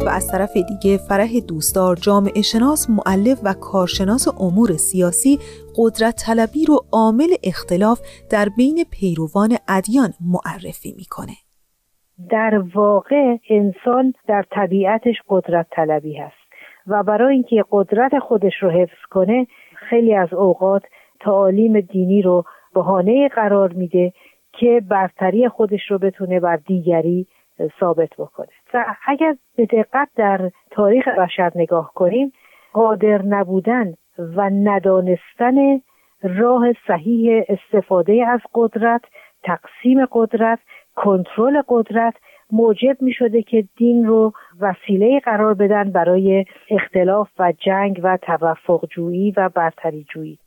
و 0.00 0.08
از 0.08 0.30
طرف 0.30 0.56
دیگه 0.56 0.96
فرح 0.96 1.40
دوستدار 1.48 1.96
جامعه 1.96 2.42
شناس 2.42 2.90
معلف 2.90 3.40
و 3.44 3.54
کارشناس 3.54 4.28
امور 4.40 4.72
سیاسی 4.72 5.38
قدرت 5.76 6.24
طلبی 6.26 6.64
رو 6.64 6.84
عامل 6.92 7.28
اختلاف 7.44 8.00
در 8.30 8.48
بین 8.56 8.84
پیروان 8.90 9.56
ادیان 9.68 10.12
معرفی 10.20 10.94
می‌کنه. 10.96 11.45
در 12.28 12.62
واقع 12.74 13.36
انسان 13.50 14.14
در 14.26 14.44
طبیعتش 14.50 15.22
قدرت 15.28 15.66
طلبی 15.70 16.16
هست. 16.16 16.46
و 16.86 17.02
برای 17.02 17.34
اینکه 17.34 17.64
قدرت 17.70 18.18
خودش 18.18 18.62
رو 18.62 18.70
حفظ 18.70 19.02
کنه 19.10 19.46
خیلی 19.74 20.14
از 20.14 20.34
اوقات 20.34 20.82
تعالیم 21.20 21.80
دینی 21.80 22.22
رو 22.22 22.44
بهانه 22.74 23.28
قرار 23.28 23.72
میده 23.72 24.12
که 24.52 24.82
برتری 24.88 25.48
خودش 25.48 25.90
رو 25.90 25.98
بتونه 25.98 26.40
بر 26.40 26.56
دیگری 26.56 27.26
ثابت 27.80 28.10
بکنه. 28.18 28.48
و 28.74 28.84
اگر 29.06 29.36
به 29.56 29.66
دقت 29.66 30.08
در 30.16 30.50
تاریخ 30.70 31.08
بشر 31.08 31.52
نگاه 31.54 31.92
کنیم 31.94 32.32
قادر 32.72 33.22
نبودن 33.22 33.94
و 34.18 34.50
ندانستن 34.50 35.80
راه 36.22 36.72
صحیح 36.86 37.44
استفاده 37.48 38.26
از 38.28 38.40
قدرت 38.54 39.02
تقسیم 39.42 40.06
قدرت 40.12 40.58
کنترل 40.96 41.62
قدرت 41.68 42.14
موجب 42.50 42.96
می 43.00 43.12
شده 43.12 43.42
که 43.42 43.68
دین 43.76 44.04
رو 44.04 44.32
وسیله 44.60 45.20
قرار 45.24 45.54
بدن 45.54 45.90
برای 45.90 46.44
اختلاف 46.70 47.28
و 47.38 47.52
جنگ 47.66 48.00
و 48.02 48.18
توفق 48.22 48.84
جویی 48.90 49.30
و 49.36 49.48
برتری 49.48 50.06
جویی 50.14 50.38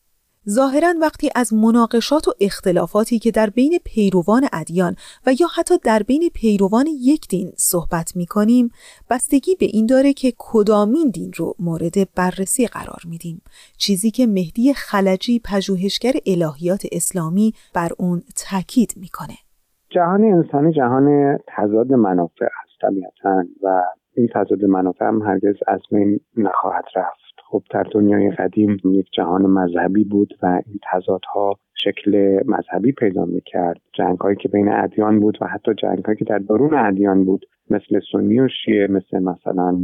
ظاهرا 0.49 0.93
وقتی 1.01 1.29
از 1.35 1.53
مناقشات 1.53 2.27
و 2.27 2.33
اختلافاتی 2.41 3.19
که 3.19 3.31
در 3.31 3.49
بین 3.49 3.79
پیروان 3.85 4.47
ادیان 4.53 4.95
و 5.25 5.33
یا 5.39 5.47
حتی 5.55 5.77
در 5.83 6.03
بین 6.03 6.29
پیروان 6.33 6.87
یک 6.87 7.27
دین 7.27 7.51
صحبت 7.57 8.15
می 8.15 8.25
کنیم 8.25 8.71
بستگی 9.09 9.55
به 9.55 9.65
این 9.65 9.85
داره 9.85 10.13
که 10.13 10.33
کدامین 10.37 11.09
دین 11.09 11.31
رو 11.35 11.55
مورد 11.59 12.13
بررسی 12.15 12.67
قرار 12.67 13.01
میدیم. 13.05 13.41
چیزی 13.77 14.11
که 14.11 14.27
مهدی 14.27 14.73
خلجی 14.73 15.41
پژوهشگر 15.45 16.13
الهیات 16.25 16.85
اسلامی 16.91 17.53
بر 17.73 17.89
اون 17.97 18.23
تاکید 18.35 18.93
می‌کنه. 18.97 19.48
جهان 19.89 20.23
انسانی 20.23 20.71
جهان 20.71 21.37
تضاد 21.47 21.93
منافع 21.93 22.45
است 22.45 22.81
طبیعتا 22.81 23.43
و 23.63 23.83
این 24.15 24.27
تضاد 24.33 24.65
منافع 24.65 25.05
هم 25.05 25.21
هرگز 25.21 25.55
از 25.67 25.79
بین 25.91 26.19
نخواهد 26.37 26.85
رفت. 26.95 27.19
خب 27.51 27.63
در 27.71 27.83
دنیای 27.91 28.31
قدیم 28.31 28.77
یک 28.83 29.07
جهان 29.11 29.41
مذهبی 29.41 30.03
بود 30.03 30.33
و 30.43 30.45
این 30.45 30.79
تضادها 30.91 31.53
شکل 31.83 32.41
مذهبی 32.45 32.91
پیدا 32.91 33.25
می‌کرد. 33.25 33.81
جنگ 33.93 34.17
هایی 34.17 34.35
که 34.35 34.49
بین 34.49 34.69
ادیان 34.71 35.19
بود 35.19 35.37
و 35.41 35.47
حتی 35.47 35.73
جنگ 35.73 36.05
هایی 36.05 36.17
که 36.17 36.25
در 36.25 36.37
درون 36.37 36.73
ادیان 36.73 37.25
بود 37.25 37.45
مثل 37.69 37.99
سنی 38.11 38.39
و 38.39 38.47
شیعه 38.65 38.87
مثل 38.87 39.19
مثلا 39.19 39.77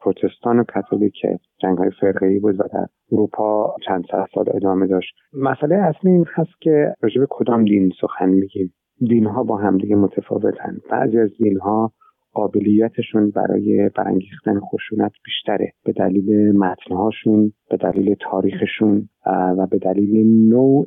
پروتستان 0.00 0.58
و 0.58 0.64
کاتولیک 0.64 1.14
جنگ 1.62 1.78
های 1.78 1.90
فرقه 2.00 2.40
بود 2.40 2.60
و 2.60 2.62
در 2.72 2.86
اروپا 3.12 3.76
چند 3.86 4.04
صد 4.10 4.26
سال 4.34 4.44
ادامه 4.54 4.86
داشت. 4.86 5.14
مسئله 5.32 5.74
اصلی 5.74 6.10
این 6.10 6.26
هست 6.34 6.60
که 6.60 6.94
راجع 7.00 7.20
به 7.20 7.26
کدام 7.30 7.64
دین 7.64 7.90
سخن 8.00 8.28
میگیم. 8.28 8.72
دین 9.00 9.26
ها 9.26 9.42
با 9.42 9.56
همدیگه 9.56 9.96
متفاوتن. 9.96 10.76
بعضی 10.90 11.18
از 11.18 11.30
دین 11.38 11.58
ها 11.58 11.92
قابلیتشون 12.32 13.30
برای 13.30 13.90
برانگیختن 13.96 14.60
خشونت 14.60 15.12
بیشتره. 15.24 15.72
به 15.84 15.92
دلیل 15.92 16.58
متنهاشون 16.58 17.52
به 17.70 17.76
دلیل 17.76 18.14
تاریخشون 18.20 19.08
و 19.26 19.66
به 19.70 19.78
دلیل 19.78 20.26
نوع 20.48 20.86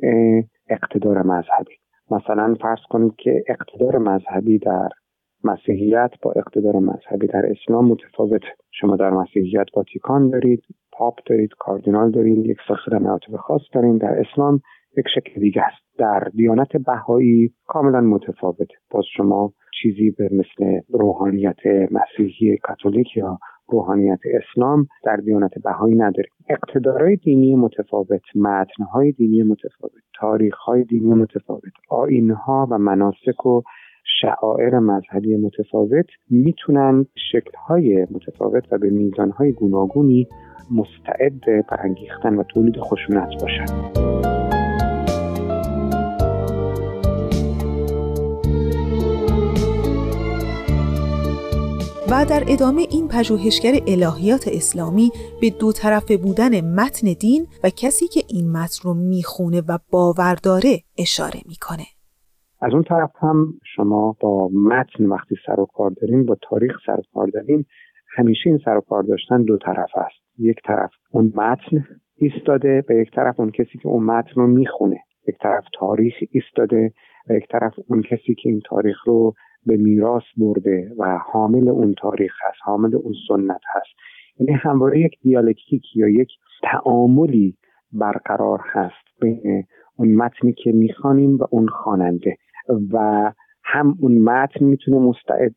اقتدار 0.68 1.22
مذهبی. 1.22 1.74
مثلا 2.10 2.54
فرض 2.60 2.80
کنید 2.90 3.12
که 3.18 3.44
اقتدار 3.48 3.98
مذهبی 3.98 4.58
در 4.58 4.88
مسیحیت 5.44 6.10
با 6.22 6.32
اقتدار 6.32 6.76
مذهبی 6.76 7.26
در 7.26 7.46
اسلام 7.46 7.88
متفاوت. 7.88 8.42
شما 8.70 8.96
در 8.96 9.10
مسیحیت 9.10 9.66
واتیکان 9.76 10.30
دارید 10.30 10.62
پاپ 10.92 11.14
دارید 11.26 11.50
کاردینال 11.58 12.10
دارید 12.10 12.46
یک 12.46 12.58
سلسله 12.68 12.98
مراتب 12.98 13.36
خاص 13.36 13.60
دارید 13.72 14.00
در 14.00 14.20
اسلام 14.20 14.60
یک 14.98 15.06
شکل 15.14 15.40
دیگه 15.40 15.62
است. 15.62 15.98
در 15.98 16.28
دیانت 16.34 16.76
بهایی 16.76 17.52
کاملا 17.66 18.00
متفاوت. 18.00 18.68
باز 18.90 19.04
شما 19.16 19.52
چیزی 19.82 20.10
به 20.10 20.28
مثل 20.32 20.80
روحانیت 20.88 21.66
مسیحی 21.90 22.56
کاتولیک 22.62 23.16
یا 23.16 23.38
روحانیت 23.68 24.20
اسلام 24.24 24.86
در 25.04 25.16
دیانت 25.16 25.58
بهایی 25.64 25.94
نداریم. 25.94 26.32
اقتدارهای 26.48 27.16
دینی 27.16 27.56
متفاوت 27.56 28.22
متنهای 28.34 29.12
دینی 29.12 29.42
متفاوت 29.42 30.02
تاریخهای 30.20 30.84
دینی 30.84 31.14
متفاوت 31.14 31.72
آینها 31.90 32.68
و 32.70 32.78
مناسک 32.78 33.46
و 33.46 33.62
شعائر 34.20 34.78
مذهبی 34.78 35.36
متفاوت 35.36 36.06
می‌تونن 36.30 37.06
شکلهای 37.32 38.06
متفاوت 38.10 38.72
و 38.72 38.78
به 38.78 38.90
میزانهای 38.90 39.52
گوناگونی 39.52 40.28
مستعد 40.70 41.66
برانگیختن 41.70 42.34
و 42.34 42.42
تولید 42.42 42.76
خشونت 42.76 43.28
باشند 43.40 44.37
در 52.24 52.42
ادامه 52.48 52.82
این 52.90 53.08
پژوهشگر 53.08 53.74
الهیات 53.86 54.44
اسلامی 54.52 55.10
به 55.40 55.50
دو 55.60 55.72
طرف 55.72 56.10
بودن 56.10 56.74
متن 56.74 57.06
دین 57.20 57.46
و 57.64 57.70
کسی 57.82 58.06
که 58.08 58.20
این 58.28 58.52
متن 58.52 58.80
رو 58.84 58.94
می‌خونه 58.94 59.60
و 59.68 59.78
باور 59.92 60.34
داره 60.34 60.74
اشاره 60.98 61.40
می‌کنه. 61.46 61.86
از 62.60 62.72
اون 62.72 62.82
طرف 62.82 63.10
هم 63.20 63.54
شما 63.76 64.16
با 64.20 64.48
متن 64.48 65.06
وقتی 65.06 65.34
سر 65.46 65.60
و 65.60 65.66
کار 65.66 65.90
دارین 65.90 66.26
با 66.26 66.36
تاریخ 66.50 66.72
سر 66.86 66.98
و 67.00 67.02
کار 67.14 67.26
دارین 67.26 67.64
همیشه 68.16 68.42
این 68.46 68.58
سر 68.64 68.76
و 68.76 68.80
کار 68.80 69.02
داشتن 69.02 69.42
دو 69.42 69.58
طرف 69.58 69.90
است. 69.94 70.20
یک 70.38 70.56
طرف 70.64 70.90
اون 71.10 71.32
متن 71.36 71.84
ایستاده 72.16 72.84
و 72.88 72.92
یک 72.92 73.10
طرف 73.10 73.40
اون 73.40 73.50
کسی 73.50 73.78
که 73.82 73.88
اون 73.88 74.04
متن 74.04 74.34
رو 74.34 74.46
می‌خونه. 74.46 75.00
یک 75.28 75.36
طرف 75.42 75.64
تاریخ 75.78 76.14
ایستاده 76.30 76.92
و 77.28 77.32
یک 77.32 77.48
طرف 77.50 77.72
اون 77.88 78.02
کسی 78.02 78.34
که 78.34 78.48
این 78.48 78.60
تاریخ 78.70 78.96
رو 79.06 79.34
به 79.66 79.76
میراث 79.76 80.22
برده 80.36 80.92
و 80.98 81.18
حامل 81.32 81.68
اون 81.68 81.94
تاریخ 81.94 82.32
هست 82.42 82.58
حامل 82.62 82.94
اون 82.94 83.14
سنت 83.28 83.60
هست. 83.74 83.88
یعنی 84.40 84.52
همواره 84.52 85.00
یک 85.00 85.18
دیالکتیک 85.22 85.82
یا 85.96 86.08
یک 86.08 86.28
تعاملی 86.62 87.56
برقرار 87.92 88.60
هست 88.64 89.20
بین 89.20 89.64
اون 89.96 90.14
متنی 90.14 90.52
که 90.52 90.72
می‌خوانیم 90.72 91.36
و 91.36 91.44
اون 91.50 91.68
خواننده. 91.68 92.36
و 92.92 93.32
هم 93.64 93.94
اون 94.00 94.18
متن 94.18 94.64
می‌تونه 94.64 94.98
مستعد 94.98 95.54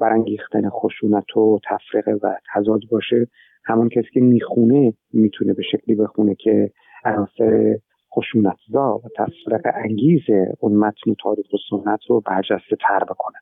برانگیختن 0.00 0.68
خشونت 0.68 1.36
و 1.36 1.58
تفرقه 1.64 2.12
و 2.12 2.34
تضاد 2.54 2.80
باشه. 2.90 3.26
همون 3.64 3.88
کسی 3.88 4.08
که 4.12 4.20
می‌خونه 4.20 4.92
می‌تونه 5.12 5.52
به 5.52 5.62
شکلی 5.62 5.94
بخونه 5.94 6.34
که 6.34 6.70
عناصر 7.04 7.78
خشونتزا 8.18 9.00
و 9.04 9.08
تفرق 9.16 9.74
انگیز 9.84 10.22
اون 10.60 10.76
متن 10.76 11.14
تاریخ 11.22 11.46
و 11.52 11.56
سنت 11.70 12.00
رو 12.08 12.20
برجسته 12.20 12.76
تر 12.88 12.98
بکنه. 12.98 13.36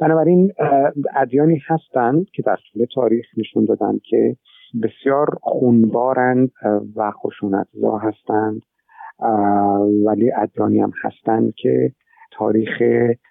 بنابراین 0.00 0.52
ادیانی 1.16 1.60
هستند 1.66 2.26
که 2.34 2.42
در 2.42 2.58
طول 2.72 2.86
تاریخ 2.94 3.26
نشون 3.36 3.64
دادن 3.64 3.98
که 4.04 4.36
بسیار 4.82 5.38
خونبارند 5.42 6.50
و 6.96 7.10
خشونتزا 7.10 7.98
هستند 7.98 8.62
ولی 10.06 10.32
ادیانی 10.32 10.80
هم 10.80 10.92
هستند 11.04 11.54
که 11.54 11.92
تاریخ 12.32 12.82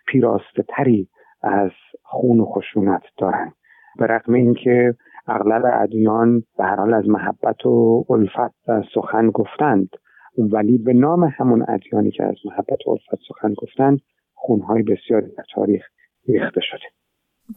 پیراسته 0.07 0.63
تری 0.69 1.07
از 1.41 1.71
خون 2.03 2.39
و 2.39 2.45
خشونت 2.45 3.01
دارند 3.17 3.53
به 3.99 4.05
رغم 4.05 4.33
اینکه 4.33 4.95
اغلب 5.27 5.61
ادیان 5.73 6.43
به 6.57 6.63
هر 6.63 6.75
حال 6.75 6.93
از 6.93 7.09
محبت 7.09 7.65
و 7.65 8.05
الفت 8.09 8.55
سخن 8.93 9.29
گفتند. 9.29 9.89
ولی 10.37 10.77
به 10.77 10.93
نام 10.93 11.23
همون 11.23 11.65
ادیانی 11.67 12.11
که 12.11 12.23
از 12.23 12.35
محبت 12.45 12.87
و 12.87 12.89
الفت 12.89 13.23
سخن 13.27 13.53
گفتن 13.53 13.97
خونهای 14.33 14.83
بسیاری 14.83 15.27
در 15.37 15.43
تاریخ 15.55 15.83
ریخته 16.27 16.61
شده. 16.63 16.83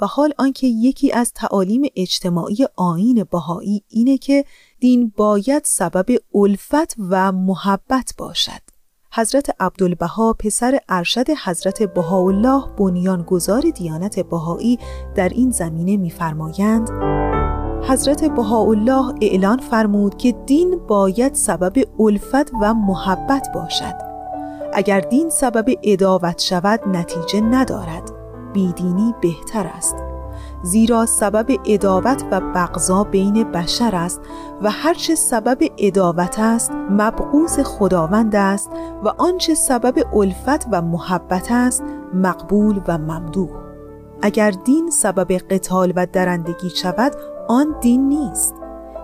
و 0.00 0.06
حال 0.06 0.32
آنکه 0.38 0.66
یکی 0.66 1.12
از 1.12 1.32
تعالیم 1.32 1.82
اجتماعی 1.96 2.56
آین 2.76 3.24
بهایی 3.32 3.82
اینه 3.88 4.18
که 4.18 4.44
دین 4.80 5.12
باید 5.16 5.62
سبب 5.64 6.06
الفت 6.34 6.96
و 7.10 7.32
محبت 7.32 8.14
باشد. 8.18 8.70
حضرت 9.12 9.50
عبدالبها 9.60 10.32
پسر 10.38 10.78
ارشد 10.88 11.30
حضرت 11.44 11.82
بهاءالله 11.82 12.76
بنیانگذار 12.78 13.62
دیانت 13.76 14.20
بهایی 14.20 14.78
در 15.16 15.28
این 15.28 15.50
زمینه 15.50 15.96
می‌فرمایند 15.96 16.90
حضرت 17.82 18.24
بهاءالله 18.24 19.14
اعلان 19.20 19.58
فرمود 19.58 20.16
که 20.16 20.32
دین 20.32 20.80
باید 20.88 21.34
سبب 21.34 21.72
الفت 22.00 22.52
و 22.62 22.74
محبت 22.74 23.48
باشد. 23.54 23.94
اگر 24.72 25.00
دین 25.00 25.30
سبب 25.30 25.64
اداوت 25.82 26.40
شود 26.40 26.80
نتیجه 26.88 27.40
ندارد. 27.40 28.10
بیدینی 28.52 29.14
بهتر 29.22 29.66
است. 29.66 29.96
زیرا 30.62 31.06
سبب 31.06 31.46
اداوت 31.66 32.24
و 32.30 32.40
بغضا 32.40 33.04
بین 33.04 33.44
بشر 33.44 33.96
است 33.96 34.20
و 34.62 34.70
هرچه 34.70 35.14
سبب 35.14 35.58
اداوت 35.78 36.38
است 36.38 36.70
مبغوز 36.90 37.58
خداوند 37.58 38.36
است 38.36 38.70
و 39.04 39.08
آنچه 39.18 39.54
سبب 39.54 40.16
الفت 40.16 40.66
و 40.72 40.82
محبت 40.82 41.46
است 41.50 41.84
مقبول 42.14 42.80
و 42.88 42.98
ممدوح 42.98 43.50
اگر 44.22 44.50
دین 44.50 44.90
سبب 44.90 45.32
قتال 45.32 45.92
و 45.96 46.06
درندگی 46.12 46.70
شود 46.70 47.12
آن 47.50 47.74
دین 47.80 48.08
نیست. 48.08 48.54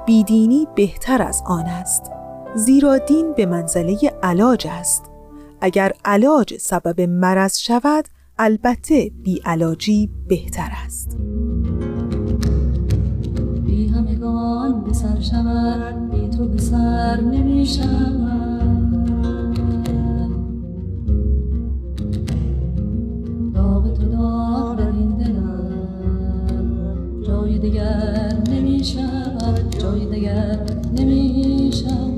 بیدینی 0.07 0.67
بهتر 0.75 1.23
از 1.23 1.43
آن 1.47 1.65
است. 1.65 2.03
زیرا 2.55 2.99
دین 2.99 3.33
به 3.33 3.47
منزله 3.47 3.99
علاج 4.23 4.67
است. 4.71 5.05
اگر 5.61 5.93
علاج 6.05 6.57
سبب 6.57 7.01
مرض 7.01 7.59
شود 7.59 8.05
البته 8.39 9.11
بی 9.23 9.41
علاجی 9.45 10.11
بهتر 10.29 10.69
است. 10.85 11.17
بی 13.67 13.89
همگان 13.89 14.85
به 14.85 14.93
سر 14.93 15.21
شود 15.21 16.11
بی 16.11 16.29
تو 16.29 16.49
به 16.49 16.59
سر 16.59 17.21
نمی 17.21 17.67
شود. 17.67 19.07
داغ 23.55 23.93
تو 23.95 24.05
داغ 24.09 24.77
در 24.79 24.87
این 24.87 25.17
دلم 25.17 25.46
جای 27.47 27.59
دیگر 27.59 28.33
نمی 28.51 28.85
شود 28.85 29.79
جای 29.79 30.07
دیگر 30.07 30.59
نمی 30.93 31.71
شود 31.73 32.17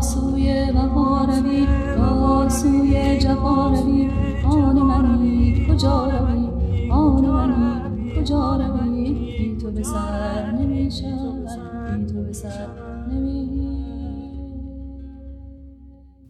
سوی 0.00 0.70
وفا 0.70 1.24
روی 1.24 1.66
جفا 3.18 3.70
روی 3.70 5.66
کجا 5.68 6.04
روی؟ 6.04 6.48
آن 6.90 7.26
منی 7.26 8.12
کجا 8.20 8.56
روی؟ 8.56 9.12
بی 9.38 9.56
تو 9.56 9.70
به 9.70 9.82
سر 9.82 10.52
نمی 10.52 10.90
شود 10.90 11.48
بی 11.98 12.06
تو 12.06 12.22
به 12.22 12.32
سر 12.32 12.66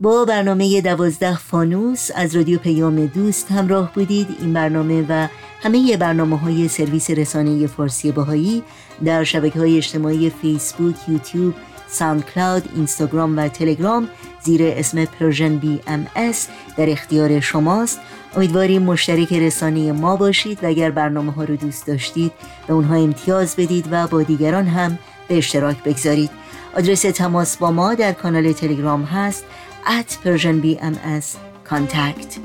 با 0.03 0.25
برنامه 0.25 0.81
دوازده 0.81 1.37
فانوس 1.37 2.11
از 2.15 2.37
رادیو 2.37 2.59
پیام 2.59 3.07
دوست 3.07 3.53
همراه 3.53 3.93
بودید. 3.95 4.37
این 4.41 4.53
برنامه 4.53 5.05
و 5.09 5.29
همه 5.63 5.97
برنامه 5.97 6.39
های 6.39 6.69
سرویس 6.69 7.11
رسانه 7.11 7.67
فارسی 7.67 8.13
بهایی 8.12 8.62
در 9.05 9.25
شبکه 9.25 9.59
های 9.59 9.77
اجتماعی 9.77 10.31
فیسبوک، 10.31 10.95
یوتیوب، 11.09 11.55
SoundCloud، 11.88 12.68
اینستاگرام 12.75 13.39
و 13.39 13.49
تلگرام 13.49 14.09
زیر 14.43 14.61
اسم 14.65 15.05
Persian 15.05 15.57
BMS 15.57 16.49
در 16.77 16.91
اختیار 16.91 17.41
شماست. 17.41 18.01
امیدواریم 18.37 18.83
مشترک 18.83 19.33
رسانه 19.33 19.93
ما 19.93 20.17
باشید 20.17 20.65
و 20.65 20.67
اگر 20.67 20.91
برنامه 20.91 21.33
ها 21.33 21.45
رو 21.45 21.57
دوست 21.57 21.87
داشتید 21.87 22.33
به 22.67 22.73
اونها 22.73 22.95
امتیاز 22.95 23.57
بدید 23.57 23.89
و 23.91 24.07
با 24.07 24.23
دیگران 24.23 24.67
هم 24.67 24.99
به 25.29 25.39
اشتراک 25.39 25.83
بگذارید. 25.83 26.31
آدرس 26.77 27.03
تماس 27.03 27.57
با 27.57 27.71
ما 27.71 27.95
در 27.95 28.13
کانال 28.13 28.53
تلگرام 28.53 29.03
هست 29.03 29.45
at 29.87 30.19
persianbms 30.25 31.37
contact 31.64 32.40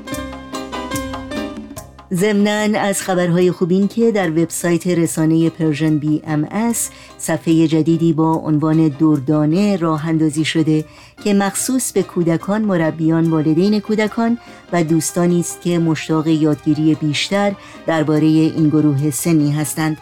ضمنا 2.14 2.80
از 2.80 3.02
خبرهای 3.02 3.50
خوبی 3.50 3.88
که 3.88 4.12
در 4.12 4.30
وبسایت 4.30 4.86
رسانه 4.86 5.50
Persian 5.50 5.98
BMS 5.98 6.90
صفحه 7.18 7.68
جدیدی 7.68 8.12
با 8.12 8.32
عنوان 8.32 8.88
دردانه 8.88 9.76
راه 9.76 10.08
اندازی 10.08 10.44
شده 10.44 10.84
که 11.24 11.34
مخصوص 11.34 11.92
به 11.92 12.02
کودکان، 12.02 12.62
مربیان، 12.62 13.30
والدین 13.30 13.80
کودکان 13.80 14.38
و 14.72 14.84
دوستانی 14.84 15.40
است 15.40 15.60
که 15.60 15.78
مشتاق 15.78 16.26
یادگیری 16.26 16.94
بیشتر 16.94 17.52
درباره 17.86 18.26
این 18.26 18.68
گروه 18.68 19.10
سنی 19.10 19.52
هستند. 19.52 19.96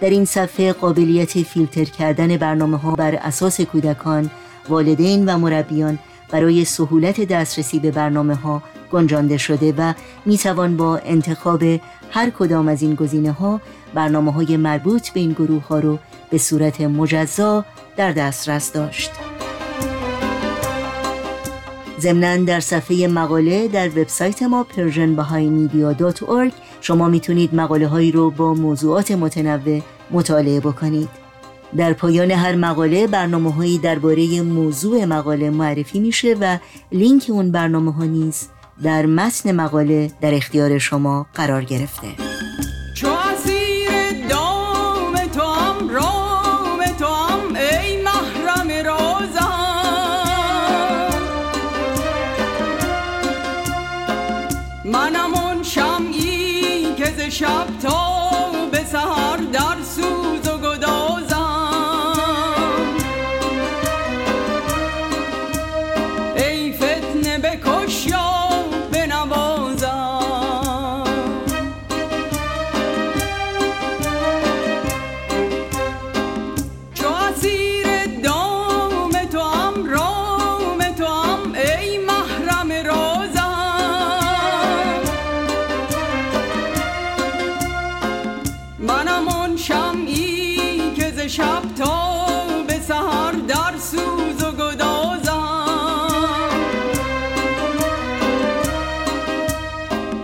در 0.00 0.10
این 0.10 0.24
صفحه 0.24 0.72
قابلیت 0.72 1.42
فیلتر 1.42 1.84
کردن 1.84 2.36
برنامه 2.36 2.76
ها 2.76 2.94
بر 2.94 3.14
اساس 3.14 3.60
کودکان، 3.60 4.30
والدین 4.68 5.28
و 5.28 5.38
مربیان 5.38 5.98
برای 6.30 6.64
سهولت 6.64 7.20
دسترسی 7.20 7.78
به 7.78 7.90
برنامه 7.90 8.34
ها 8.34 8.62
گنجانده 8.92 9.36
شده 9.36 9.74
و 9.78 9.92
می 10.26 10.38
توان 10.38 10.76
با 10.76 10.96
انتخاب 10.96 11.62
هر 12.10 12.30
کدام 12.30 12.68
از 12.68 12.82
این 12.82 12.94
گزینه 12.94 13.32
ها 13.32 13.60
برنامه 13.94 14.32
های 14.32 14.56
مربوط 14.56 15.08
به 15.08 15.20
این 15.20 15.32
گروه 15.32 15.66
ها 15.66 15.78
رو 15.78 15.98
به 16.30 16.38
صورت 16.38 16.80
مجزا 16.80 17.64
در 17.96 18.12
دسترس 18.12 18.72
داشت. 18.72 19.10
ضمنا 22.00 22.44
در 22.44 22.60
صفحه 22.60 23.06
مقاله 23.06 23.68
در 23.68 23.88
وبسایت 23.88 24.42
ما 24.42 24.66
persianbahaimedia.org 24.76 26.52
شما 26.80 27.08
می‌تونید 27.08 27.54
مقاله 27.54 27.86
هایی 27.86 28.12
رو 28.12 28.30
با 28.30 28.54
موضوعات 28.54 29.10
متنوع 29.10 29.80
مطالعه 30.10 30.60
بکنید. 30.60 31.27
در 31.76 31.92
پایان 31.92 32.30
هر 32.30 32.54
مقاله 32.54 33.06
برنامه 33.06 33.52
هایی 33.52 33.78
درباره 33.78 34.42
موضوع 34.42 35.04
مقاله 35.04 35.50
معرفی 35.50 36.00
میشه 36.00 36.36
و 36.40 36.58
لینک 36.92 37.26
اون 37.28 37.52
برنامه 37.52 37.92
ها 37.92 38.04
نیز 38.04 38.48
در 38.82 39.06
متن 39.06 39.52
مقاله 39.52 40.10
در 40.20 40.34
اختیار 40.34 40.78
شما 40.78 41.26
قرار 41.34 41.64
گرفته. 41.64 42.06
چو 42.94 43.08
دام 44.28 45.14
ای 47.56 48.02
محرم 48.02 48.68
منم 54.84 55.34
اون 55.34 55.62
که 56.96 57.04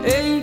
اکسیر 0.04 0.34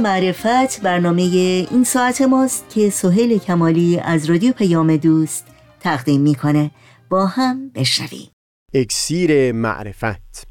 معرفت 0.00 0.80
برنامه 0.82 1.22
این 1.70 1.84
ساعت 1.84 2.22
ماست 2.22 2.64
که 2.74 2.90
سهیل 2.90 3.38
کمالی 3.38 3.98
از 3.98 4.30
رادیو 4.30 4.52
پیام 4.52 4.96
دوست 4.96 5.46
تقدیم 5.80 6.20
می‌کنه. 6.20 6.70
با 7.10 7.26
هم 7.26 7.70
بشنویم. 7.74 8.28
اکسیر 8.74 9.52
معرفت. 9.52 10.46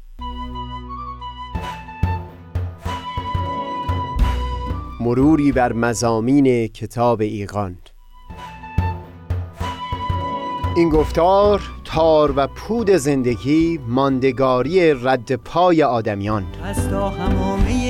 مروری 5.00 5.52
بر 5.52 5.72
مزامین 5.72 6.66
کتاب 6.66 7.20
ایقان 7.20 7.78
این 10.76 10.88
گفتار 10.90 11.62
تار 11.84 12.32
و 12.36 12.46
پود 12.46 12.90
زندگی 12.90 13.78
ماندگاری 13.88 14.94
رد 14.94 15.34
پای 15.34 15.82
آدمیان. 15.82 16.46
از 16.64 16.88
تا 16.88 17.08
همامه 17.08 17.89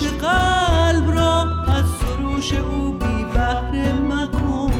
قلب 0.00 1.10
را 1.10 1.44
او 2.70 2.92
بی 2.92 3.24
مکن. 4.08 4.70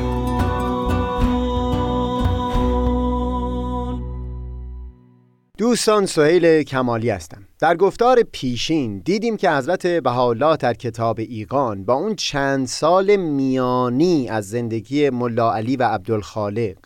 دوستان 5.59 6.07
سهیل 6.07 6.63
کمالی 6.63 7.11
هستم. 7.11 7.45
در 7.61 7.77
گفتار 7.77 8.23
پیشین 8.33 8.99
دیدیم 8.99 9.37
که 9.37 9.51
حضرت 9.51 9.87
بهاءالله 9.87 10.57
در 10.57 10.75
کتاب 10.75 11.19
ایقان 11.19 11.85
با 11.85 11.95
اون 11.95 12.15
چند 12.17 12.67
سال 12.67 13.17
میانی 13.17 14.29
از 14.29 14.49
زندگی 14.49 15.11
ملا 15.11 15.55
علی 15.55 15.77
و 15.77 15.83
عبدالخالق 15.83 16.77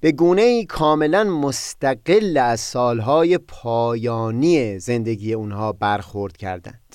به 0.00 0.12
گونه 0.12 0.42
ای 0.42 0.64
کاملا 0.64 1.24
مستقل 1.24 2.36
از 2.36 2.60
سالهای 2.60 3.38
پایانی 3.38 4.78
زندگی 4.78 5.32
اونها 5.32 5.72
برخورد 5.72 6.36
کردند 6.36 6.89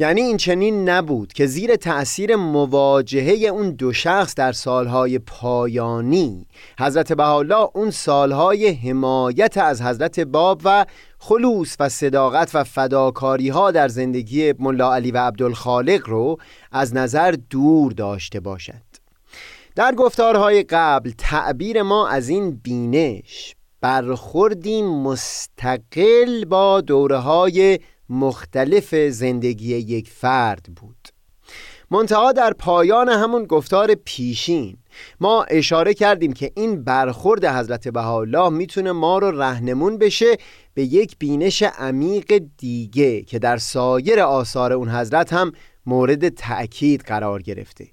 یعنی 0.00 0.20
این 0.20 0.36
چنین 0.36 0.88
نبود 0.88 1.32
که 1.32 1.46
زیر 1.46 1.76
تأثیر 1.76 2.36
مواجهه 2.36 3.48
اون 3.48 3.70
دو 3.70 3.92
شخص 3.92 4.34
در 4.34 4.52
سالهای 4.52 5.18
پایانی. 5.18 6.46
حضرت 6.78 7.12
بهاءالله 7.12 7.68
اون 7.74 7.90
سالهای 7.90 8.68
حمایت 8.68 9.58
از 9.58 9.82
حضرت 9.82 10.20
باب 10.20 10.60
و 10.64 10.86
خلوص 11.18 11.76
و 11.80 11.88
صداقت 11.88 12.54
و 12.54 12.64
فداکاری 12.64 13.48
ها 13.48 13.70
در 13.70 13.88
زندگی 13.88 14.54
ملا 14.58 14.94
علی 14.94 15.10
و 15.10 15.18
عبدالخالق 15.18 16.08
رو 16.08 16.36
از 16.72 16.94
نظر 16.94 17.34
دور 17.50 17.92
داشته 17.92 18.40
باشد. 18.40 18.82
در 19.76 19.94
گفتارهای 19.94 20.62
قبل 20.62 21.12
تعبیر 21.18 21.82
ما 21.82 22.08
از 22.08 22.28
این 22.28 22.50
بینش 22.50 23.54
برخوردی 23.80 24.82
مستقل 24.82 26.44
با 26.44 26.80
دوره 26.80 27.18
های 27.18 27.78
مختلف 28.10 28.94
زندگی 28.94 29.76
یک 29.76 30.10
فرد 30.10 30.66
بود. 30.76 31.08
منتها 31.90 32.32
در 32.32 32.52
پایان 32.52 33.08
همون 33.08 33.44
گفتار 33.44 33.94
پیشین 33.94 34.76
ما 35.20 35.42
اشاره 35.42 35.94
کردیم 35.94 36.32
که 36.32 36.52
این 36.56 36.84
برخورد 36.84 37.44
حضرت 37.44 37.88
بهاءالله 37.88 38.48
می‌تونه 38.48 38.92
ما 38.92 39.18
رو 39.18 39.30
رهنمون 39.30 39.98
بشه 39.98 40.36
به 40.74 40.82
یک 40.82 41.16
بینش 41.18 41.62
عمیق 41.62 42.42
دیگه 42.58 43.22
که 43.22 43.38
در 43.38 43.56
سایر 43.56 44.20
آثار 44.20 44.72
اون 44.72 44.88
حضرت 44.88 45.32
هم 45.32 45.52
مورد 45.86 46.28
تأکید 46.28 47.00
قرار 47.02 47.42
گرفته. 47.42 47.86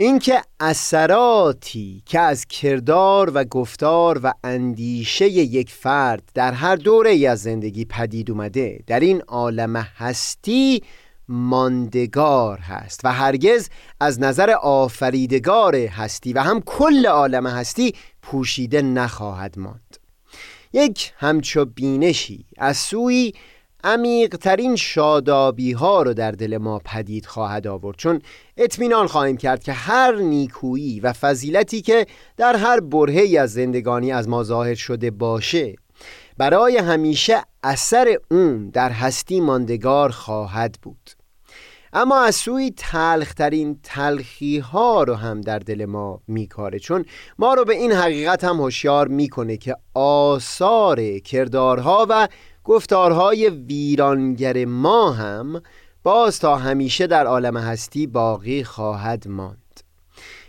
اینکه 0.00 0.42
اثراتی 0.60 2.02
که 2.06 2.20
از 2.20 2.46
کردار 2.46 3.30
و 3.34 3.44
گفتار 3.44 4.20
و 4.22 4.32
اندیشه 4.44 5.28
یک 5.28 5.70
فرد 5.70 6.22
در 6.34 6.52
هر 6.52 6.76
دوره 6.76 7.10
ای 7.10 7.26
از 7.26 7.42
زندگی 7.42 7.84
پدید 7.84 8.30
اومده 8.30 8.80
در 8.86 9.00
این 9.00 9.20
عالم 9.20 9.76
هستی 9.76 10.82
ماندگار 11.28 12.58
هست 12.58 13.00
و 13.04 13.12
هرگز 13.12 13.68
از 14.00 14.20
نظر 14.20 14.50
آفریدگار 14.50 15.76
هستی 15.76 16.32
و 16.32 16.42
هم 16.42 16.60
کل 16.60 17.06
عالم 17.06 17.46
هستی 17.46 17.94
پوشیده 18.22 18.82
نخواهد 18.82 19.58
ماند. 19.58 19.96
یک 20.72 21.12
همچو 21.16 21.64
بینشی 21.64 22.46
از 22.58 22.76
سوی 22.76 23.32
عمیقترین 23.84 24.76
شادابی 24.76 25.72
ها 25.72 26.02
رو 26.02 26.14
در 26.14 26.30
دل 26.30 26.56
ما 26.56 26.78
پدید 26.84 27.26
خواهد 27.26 27.66
آورد. 27.66 27.96
چون 27.96 28.22
اطمینان 28.56 29.06
خواهیم 29.06 29.36
کرد 29.36 29.62
که 29.62 29.72
هر 29.72 30.16
نیکویی 30.16 31.00
و 31.00 31.12
فضیلتی 31.12 31.82
که 31.82 32.06
در 32.36 32.56
هر 32.56 32.80
برهی 32.80 33.38
از 33.38 33.52
زندگانی 33.52 34.12
از 34.12 34.28
ما 34.28 34.44
ظاهر 34.44 34.74
شده 34.74 35.10
باشه 35.10 35.74
برای 36.38 36.76
همیشه 36.76 37.42
اثر 37.62 38.18
اون 38.30 38.68
در 38.68 38.90
هستی 38.90 39.40
ماندگار 39.40 40.10
خواهد 40.10 40.78
بود. 40.82 41.10
اما 41.92 42.20
از 42.20 42.34
سوی 42.34 42.72
تلخترین 42.76 43.80
تلخی 43.82 44.58
ها 44.58 45.02
رو 45.02 45.14
هم 45.14 45.40
در 45.40 45.58
دل 45.58 45.84
ما 45.84 46.20
میکاره. 46.28 46.78
چون 46.78 47.04
ما 47.38 47.54
رو 47.54 47.64
به 47.64 47.74
این 47.74 47.92
حقیقت 47.92 48.44
هم 48.44 48.56
هوشیار 48.56 49.08
می‌کنه 49.08 49.56
که 49.56 49.76
آثار 49.94 51.18
کردارها 51.18 52.06
و 52.08 52.28
گفتارهای 52.68 53.48
ویرانگر 53.48 54.64
ما 54.64 55.12
هم 55.12 55.62
باز 56.02 56.38
تا 56.38 56.56
همیشه 56.56 57.06
در 57.06 57.26
عالم 57.26 57.56
هستی 57.56 58.06
باقی 58.06 58.64
خواهد 58.64 59.28
ماند. 59.28 59.80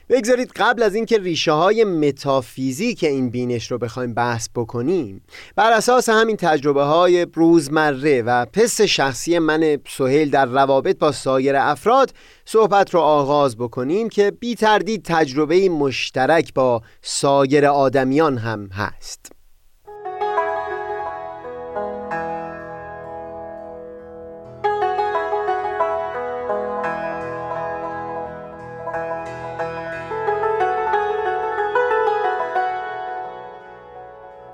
بگذارید 0.09 0.51
قبل 0.55 0.83
از 0.83 0.95
اینکه 0.95 1.17
ریشه 1.17 1.51
های 1.51 1.83
متافیزیک 1.83 3.03
این 3.03 3.29
بینش 3.29 3.71
رو 3.71 3.77
بخوایم 3.77 4.13
بحث 4.13 4.49
بکنیم 4.55 5.21
بر 5.55 5.71
اساس 5.71 6.09
همین 6.09 6.37
تجربه 6.37 6.83
های 6.83 7.27
روزمره 7.33 8.21
و 8.21 8.45
پس 8.45 8.81
شخصی 8.81 9.39
من 9.39 9.77
سهیل 9.87 10.29
در 10.29 10.45
روابط 10.45 10.97
با 10.97 11.11
سایر 11.11 11.55
افراد 11.55 12.13
صحبت 12.45 12.93
رو 12.93 12.99
آغاز 12.99 13.57
بکنیم 13.57 14.09
که 14.09 14.31
بی 14.31 14.55
تردید 14.55 15.05
تجربه 15.05 15.69
مشترک 15.69 16.53
با 16.53 16.81
سایر 17.01 17.65
آدمیان 17.65 18.37
هم 18.37 18.67
هست. 18.67 19.38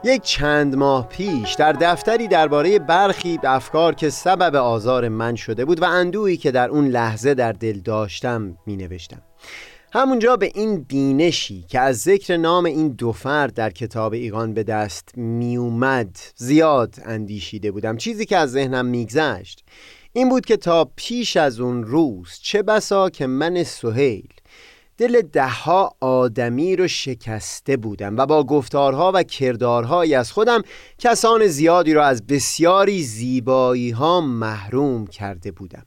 یک 0.06 0.22
چند 0.22 0.76
ماه 0.76 1.08
پیش 1.08 1.54
در 1.54 1.72
دفتری 1.72 2.28
درباره 2.28 2.80
برخی 2.80 3.40
افکار 3.44 3.96
که 3.96 4.10
سبب 4.10 4.56
آزار 4.56 5.10
من 5.10 5.36
شده 5.36 5.66
بود 5.66 5.82
و 5.82 5.86
اندوهی 5.86 6.38
که 6.38 6.52
در 6.52 6.70
اون 6.70 6.88
لحظه 6.88 7.34
در 7.34 7.52
دل 7.52 7.80
داشتم 7.80 8.58
می 8.66 8.76
نوشتم 8.76 9.22
همونجا 9.94 10.36
به 10.36 10.52
این 10.56 10.82
بینشی 10.82 11.66
که 11.68 11.80
از 11.80 11.98
ذکر 11.98 12.38
نام 12.38 12.66
این 12.66 12.90
دو 12.90 13.12
فرد 13.12 13.54
در 13.54 13.70
کتاب 13.70 14.14
ایقان 14.14 14.54
به 14.54 14.64
دست 14.64 15.18
میومد 15.18 16.18
زیاد 16.36 16.96
اندیشیده 17.06 17.72
بودم. 17.72 17.98
چیزی 17.98 18.26
که 18.26 18.38
از 18.38 18.52
ذهنم 18.52 18.86
میگذشت 18.86 19.64
این 20.14 20.30
بود 20.30 20.46
که 20.46 20.58
تا 20.58 20.92
پیش 20.96 21.38
از 21.38 21.60
اون 21.60 21.84
روز 21.84 22.40
چه 22.42 22.64
بسا 22.64 23.10
که 23.10 23.28
من 23.28 23.64
سهیل 23.64 24.28
دل 24.98 25.22
دهها 25.22 25.96
آدمی 26.00 26.76
رو 26.76 26.88
شکسته 26.88 27.78
بودم 27.78 28.18
و 28.18 28.26
با 28.26 28.44
گفتارها 28.44 29.12
و 29.16 29.24
کردارهایی 29.24 30.16
از 30.16 30.32
خودم 30.32 30.62
کسان 30.98 31.48
زیادی 31.48 31.94
را 31.94 32.06
از 32.06 32.28
بسیاری 32.28 33.04
زیبایی 33.04 33.92
ها 33.92 34.22
محروم 34.22 35.08
کرده 35.08 35.52
بودم. 35.52 35.86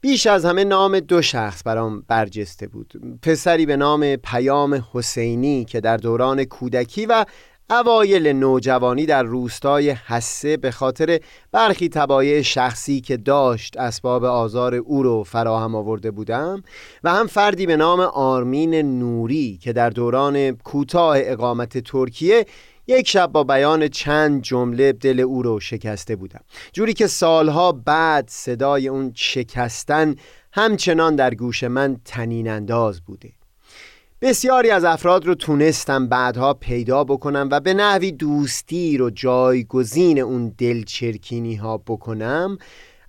بیش 0.00 0.26
از 0.26 0.44
همه 0.44 0.64
نام 0.64 1.00
دو 1.00 1.22
شخص 1.22 1.62
برام 1.64 2.04
برجسته 2.08 2.66
بود. 2.66 3.18
پسری 3.22 3.66
به 3.66 3.76
نام 3.76 4.16
پیام 4.16 4.84
حسینی 4.92 5.64
که 5.64 5.80
در 5.80 5.96
دوران 5.96 6.44
کودکی 6.44 7.06
و 7.06 7.24
اوایل 7.70 8.26
نوجوانی 8.26 9.06
در 9.06 9.22
روستای 9.22 9.90
حسه 9.90 10.56
به 10.56 10.70
خاطر 10.70 11.20
برخی 11.52 11.88
تبایع 11.88 12.42
شخصی 12.42 13.00
که 13.00 13.16
داشت 13.16 13.76
اسباب 13.76 14.24
آزار 14.24 14.74
او 14.74 15.02
رو 15.02 15.24
فراهم 15.24 15.74
آورده 15.74 16.10
بودم 16.10 16.62
و 17.04 17.14
هم 17.14 17.26
فردی 17.26 17.66
به 17.66 17.76
نام 17.76 18.00
آرمین 18.00 18.74
نوری 18.74 19.58
که 19.62 19.72
در 19.72 19.90
دوران 19.90 20.50
کوتاه 20.52 21.16
اقامت 21.18 21.78
ترکیه 21.78 22.46
یک 22.86 23.08
شب 23.08 23.32
با 23.32 23.44
بیان 23.44 23.88
چند 23.88 24.42
جمله 24.42 24.92
دل 24.92 25.20
او 25.20 25.42
رو 25.42 25.60
شکسته 25.60 26.16
بودم. 26.16 26.40
جوری 26.72 26.92
که 26.92 27.06
سالها 27.06 27.72
بعد 27.72 28.28
صدای 28.28 28.88
اون 28.88 29.12
شکستن 29.14 30.14
همچنان 30.52 31.16
در 31.16 31.34
گوش 31.34 31.64
من 31.64 31.96
تنین 32.04 32.48
انداز 32.50 33.00
بوده. 33.00 33.37
بسیاری 34.22 34.70
از 34.70 34.84
افراد 34.84 35.26
رو 35.26 35.34
تونستم 35.34 36.08
بعدها 36.08 36.54
پیدا 36.54 37.04
بکنم 37.04 37.48
و 37.52 37.60
به 37.60 37.74
نحوی 37.74 38.12
دوستی 38.12 38.96
رو 38.96 39.10
جایگزین 39.10 40.18
اون 40.18 40.54
دلچرکینی 40.58 41.54
ها 41.54 41.78
بکنم 41.78 42.58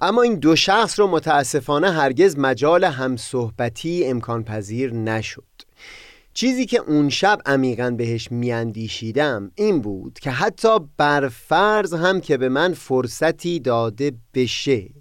اما 0.02 0.22
این 0.22 0.36
دو 0.36 0.56
شخص 0.56 1.00
رو 1.00 1.08
متاسفانه 1.08 1.92
هرگز 1.92 2.38
مجال 2.38 2.84
همصحبتی 2.84 4.06
امکان 4.06 4.44
پذیر 4.44 4.94
نشد. 4.94 5.44
چیزی 6.34 6.66
که 6.66 6.80
اون 6.80 7.10
شب 7.10 7.42
عمیقا 7.46 7.94
بهش 7.98 8.32
میاندیشیدم 8.32 9.52
این 9.56 9.82
بود 9.82 10.20
که 10.20 10.32
حتی 10.32 10.80
بر 10.98 11.28
فرض 11.28 11.94
هم 11.94 12.22
که 12.22 12.38
به 12.38 12.50
من 12.50 12.74
فرصتی 12.74 13.60
داده 13.60 14.12
بشه. 14.34 14.99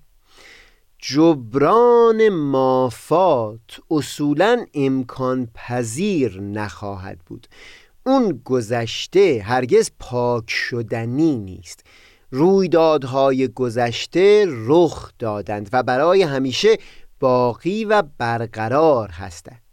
جبران 0.99 2.29
مافات 2.29 3.81
اصولا 3.91 4.65
امکان 4.75 5.49
پذیر 5.55 6.41
نخواهد 6.41 7.19
بود. 7.27 7.47
اون 8.07 8.43
گذشته 8.45 9.43
هرگز 9.45 9.91
پاک 9.99 10.51
شدنی 10.51 11.37
نیست. 11.37 11.85
رویدادهای 12.31 13.49
گذشته 13.49 14.47
رخ 14.49 15.13
دادند 15.19 15.69
و 15.73 15.83
برای 15.83 16.23
همیشه 16.23 16.79
باقی 17.21 17.85
و 17.85 18.03
برقرار 18.19 19.09
هستند. 19.09 19.69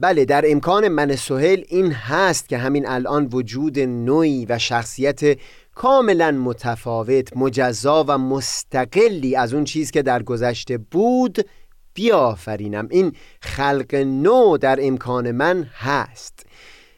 بله 0.00 0.24
در 0.24 0.44
امکان 0.46 0.88
من 0.88 1.16
سهل 1.16 1.62
این 1.68 1.92
هست 1.92 2.48
که 2.48 2.58
همین 2.58 2.88
الان 2.88 3.28
وجود 3.32 3.78
نوعی 3.78 4.46
و 4.46 4.58
شخصیت 4.58 5.38
کاملا 5.80 6.30
متفاوت 6.30 7.36
مجزا 7.36 8.04
و 8.08 8.18
مستقلی 8.18 9.36
از 9.36 9.54
اون 9.54 9.64
چیز 9.64 9.90
که 9.90 10.02
در 10.02 10.22
گذشته 10.22 10.78
بود 10.78 11.38
بیافرینم. 11.94 12.88
این 12.90 13.12
خلق 13.42 13.94
نو 13.94 14.58
در 14.58 14.78
امکان 14.82 15.30
من 15.30 15.62
هست. 15.74 16.46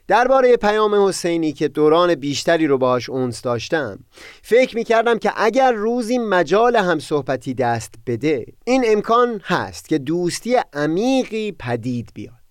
درباره 0.08 0.56
پیام 0.56 1.08
حسینی 1.08 1.52
که 1.52 1.68
دوران 1.68 2.14
بیشتری 2.14 2.66
رو 2.66 2.78
باهاش 2.78 3.10
اونس 3.10 3.42
داشتم 3.42 3.98
فکر 4.42 4.76
می‌کردم 4.76 5.18
که 5.18 5.32
اگر 5.36 5.72
روزی 5.72 6.18
مجال 6.18 6.76
هم 6.76 6.98
صحبتی 6.98 7.54
دست 7.54 7.94
بده 8.06 8.46
این 8.64 8.84
امکان 8.86 9.40
هست 9.44 9.88
که 9.88 9.98
دوستی 9.98 10.56
عمیقی 10.72 11.52
پدید 11.52 12.10
بیاد. 12.14 12.41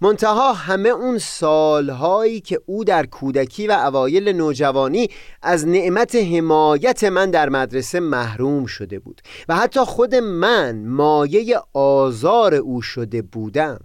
منتها 0.00 0.52
همه 0.52 0.88
اون 0.88 1.18
سالهایی 1.18 2.40
که 2.40 2.60
او 2.66 2.84
در 2.84 3.06
کودکی 3.06 3.66
و 3.66 3.72
اوایل 3.72 4.28
نوجوانی 4.28 5.08
از 5.42 5.66
نعمت 5.66 6.14
حمایت 6.14 7.04
من 7.04 7.30
در 7.30 7.48
مدرسه 7.48 8.00
محروم 8.00 8.66
شده 8.66 8.98
بود 8.98 9.20
و 9.48 9.56
حتی 9.56 9.80
خود 9.80 10.14
من 10.14 10.86
مایه 10.86 11.60
آزار 11.72 12.54
او 12.54 12.82
شده 12.82 13.22
بودم. 13.22 13.78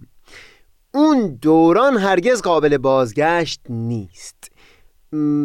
اون 0.94 1.38
دوران 1.42 1.96
هرگز 1.96 2.42
قابل 2.42 2.78
بازگشت 2.78 3.60
نیست. 3.68 4.50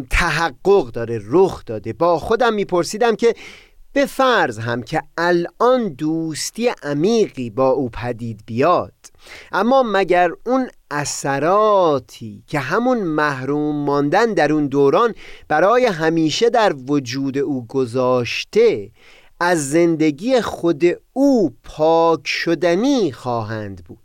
تحقق 0.09 0.91
داره 0.91 1.21
رخ 1.25 1.65
داده. 1.65 1.93
با 1.93 2.19
خودم 2.19 2.53
میپرسیدم 2.53 3.15
که 3.15 3.33
به 3.93 4.05
فرض 4.05 4.59
هم 4.59 4.83
که 4.83 5.01
الان 5.17 5.89
دوستی 5.89 6.67
عمیقی 6.83 7.49
با 7.49 7.69
او 7.69 7.89
پدید 7.89 8.43
بیاد 8.45 8.93
اما 9.51 9.83
مگر 9.83 10.31
اون 10.45 10.69
اثراتی 10.91 12.43
که 12.47 12.59
همون 12.59 12.97
محروم 12.97 13.75
ماندن 13.75 14.33
در 14.33 14.53
اون 14.53 14.67
دوران 14.67 15.15
برای 15.47 15.85
همیشه 15.85 16.49
در 16.49 16.75
وجود 16.87 17.37
او 17.37 17.67
گذاشته 17.67 18.91
از 19.39 19.69
زندگی 19.69 20.41
خود 20.41 20.83
او 21.13 21.55
پاک 21.63 22.27
شدنی 22.27 23.11
خواهند 23.11 23.83
بود؟ 23.83 24.00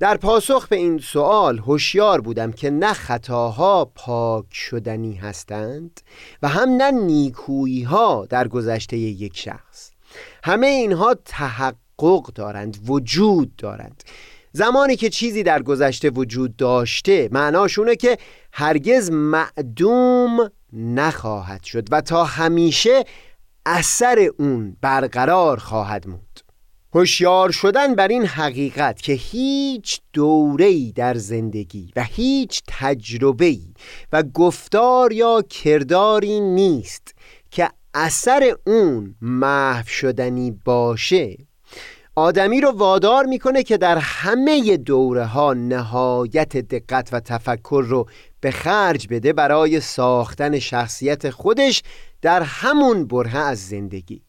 در 0.00 0.16
پاسخ 0.16 0.68
به 0.68 0.76
این 0.76 0.98
سوال 0.98 1.58
هوشیار 1.58 2.20
بودم 2.20 2.52
که 2.52 2.70
نه 2.70 2.92
خطاها 2.92 3.84
پاک 3.94 4.44
شدنی 4.52 5.14
هستند 5.14 6.00
و 6.42 6.48
هم 6.48 6.68
نه 6.68 6.90
نیکویی 6.90 7.82
ها 7.82 8.26
در 8.30 8.48
گذشته 8.48 8.96
یک 8.96 9.36
شخص. 9.36 9.90
همه 10.44 10.66
اینها 10.66 11.14
تحقق 11.24 12.32
دارند 12.34 12.78
وجود 12.86 13.56
دارند. 13.56 14.04
زمانی 14.52 14.96
که 14.96 15.10
چیزی 15.10 15.42
در 15.42 15.62
گذشته 15.62 16.10
وجود 16.10 16.56
داشته 16.56 17.28
معناشونه 17.32 17.96
که 17.96 18.18
هرگز 18.52 19.10
معدوم 19.10 20.50
نخواهد 20.72 21.62
شد 21.62 21.88
و 21.90 22.00
تا 22.00 22.24
همیشه 22.24 23.04
اثر 23.66 24.30
اون 24.38 24.76
برقرار 24.80 25.56
خواهد 25.56 26.08
موند. 26.08 26.47
هوشیار 26.98 27.50
شدن 27.50 27.94
بر 27.94 28.08
این 28.08 28.26
حقیقت 28.26 29.02
که 29.02 29.12
هیچ 29.12 30.00
دوره‌ای 30.12 30.92
در 30.96 31.14
زندگی 31.14 31.92
و 31.96 32.02
هیچ 32.02 32.62
تجربه‌ای 32.68 33.74
و 34.12 34.22
گفتار 34.22 35.12
یا 35.12 35.42
کرداری 35.42 36.40
نیست 36.40 37.14
که 37.50 37.70
اثر 37.94 38.56
اون 38.66 39.14
محو 39.22 39.86
شدنی 39.86 40.50
باشه. 40.64 41.36
آدمی 42.14 42.60
رو 42.60 42.70
وادار 42.70 43.24
می‌کنه 43.26 43.62
که 43.62 43.76
در 43.76 43.98
همه 43.98 44.76
دوره 44.76 45.24
ها 45.24 45.54
نهایت 45.54 46.56
دقت 46.56 47.08
و 47.12 47.20
تفکر 47.20 47.84
رو 47.88 48.06
به 48.40 48.50
خرج 48.50 49.06
بده 49.10 49.32
برای 49.32 49.80
ساختن 49.80 50.58
شخصیت 50.58 51.30
خودش 51.30 51.82
در 52.22 52.42
همون 52.42 53.06
بره 53.06 53.36
از 53.36 53.68
زندگی. 53.68 54.27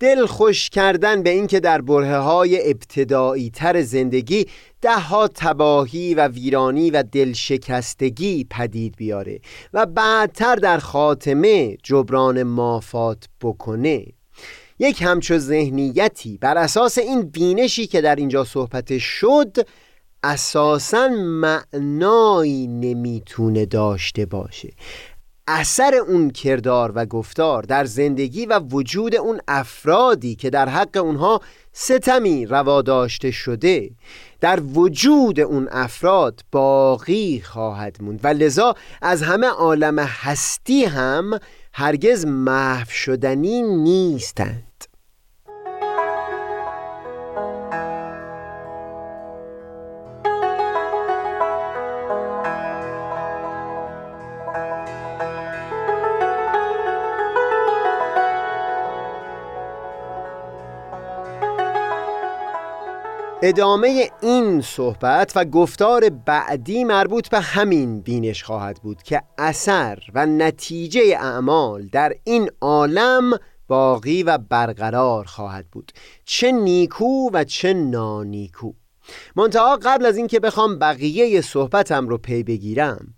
دل 0.00 0.26
خوش 0.26 0.70
کردن 0.70 1.22
به 1.22 1.30
اینکه 1.30 1.60
در 1.60 1.80
بره 1.80 2.18
های 2.18 2.70
ابتدایی 2.70 3.50
تر 3.50 3.82
زندگی 3.82 4.46
ده 4.80 4.98
ها 4.98 5.28
تباهی 5.28 6.14
و 6.14 6.28
ویرانی 6.28 6.90
و 6.90 7.02
دلشکستگی 7.02 8.46
پدید 8.50 8.96
بیاره 8.96 9.40
و 9.72 9.86
بعدتر 9.86 10.56
در 10.56 10.78
خاتمه 10.78 11.76
جبران 11.82 12.42
مافات 12.42 13.28
بکنه. 13.40 14.06
یک 14.78 15.02
همچو 15.02 15.38
ذهنیتی 15.38 16.38
بر 16.38 16.58
اساس 16.58 16.98
این 16.98 17.22
بینشی 17.22 17.86
که 17.86 18.00
در 18.00 18.16
اینجا 18.16 18.44
صحبت 18.44 18.98
شد 18.98 19.56
اساسا 20.22 21.08
معنایی 21.08 22.66
نمی‌تونه 22.66 23.66
داشته 23.66 24.26
باشه. 24.26 24.72
اثر 25.48 25.94
اون 25.94 26.30
کردار 26.30 26.92
و 26.94 27.06
گفتار 27.06 27.62
در 27.62 27.84
زندگی 27.84 28.46
و 28.46 28.58
وجود 28.58 29.16
اون 29.16 29.40
افرادی 29.48 30.34
که 30.34 30.50
در 30.50 30.68
حق 30.68 30.96
اونها 30.96 31.40
ستمی 31.72 32.46
روا 32.46 32.82
داشته 32.82 33.30
شده 33.30 33.90
در 34.40 34.60
وجود 34.60 35.40
اون 35.40 35.68
افراد 35.72 36.40
باقی 36.52 37.40
خواهد 37.40 37.96
موند. 38.02 38.20
و 38.22 38.28
لذا 38.28 38.74
از 39.02 39.22
همه 39.22 39.46
عالم 39.46 39.98
هستی 39.98 40.84
هم 40.84 41.38
هرگز 41.72 42.26
محو 42.26 42.90
شدنی 42.90 43.62
نیستند. 43.62 44.93
ادامه 63.46 64.10
این 64.20 64.60
صحبت 64.60 65.32
و 65.36 65.44
گفتار 65.44 66.08
بعدی 66.08 66.84
مربوط 66.84 67.28
به 67.28 67.40
همین 67.40 68.00
بینش 68.00 68.44
خواهد 68.44 68.80
بود 68.82 69.02
که 69.02 69.22
اثر 69.38 69.98
و 70.14 70.26
نتیجه 70.26 71.18
اعمال 71.20 71.88
در 71.92 72.14
این 72.24 72.50
عالم 72.60 73.38
باقی 73.68 74.22
و 74.22 74.38
برقرار 74.38 75.24
خواهد 75.24 75.66
بود. 75.72 75.92
چه 76.24 76.52
نیکو 76.52 77.30
و 77.32 77.44
چه 77.44 77.74
نانیکو. 77.74 78.72
منتها 79.36 79.76
قبل 79.76 80.06
از 80.06 80.16
اینکه 80.16 80.40
بخوام 80.40 80.78
بقیه 80.78 81.40
صحبتم 81.40 82.08
رو 82.08 82.18
پی 82.18 82.42
بگیرم 82.42 83.14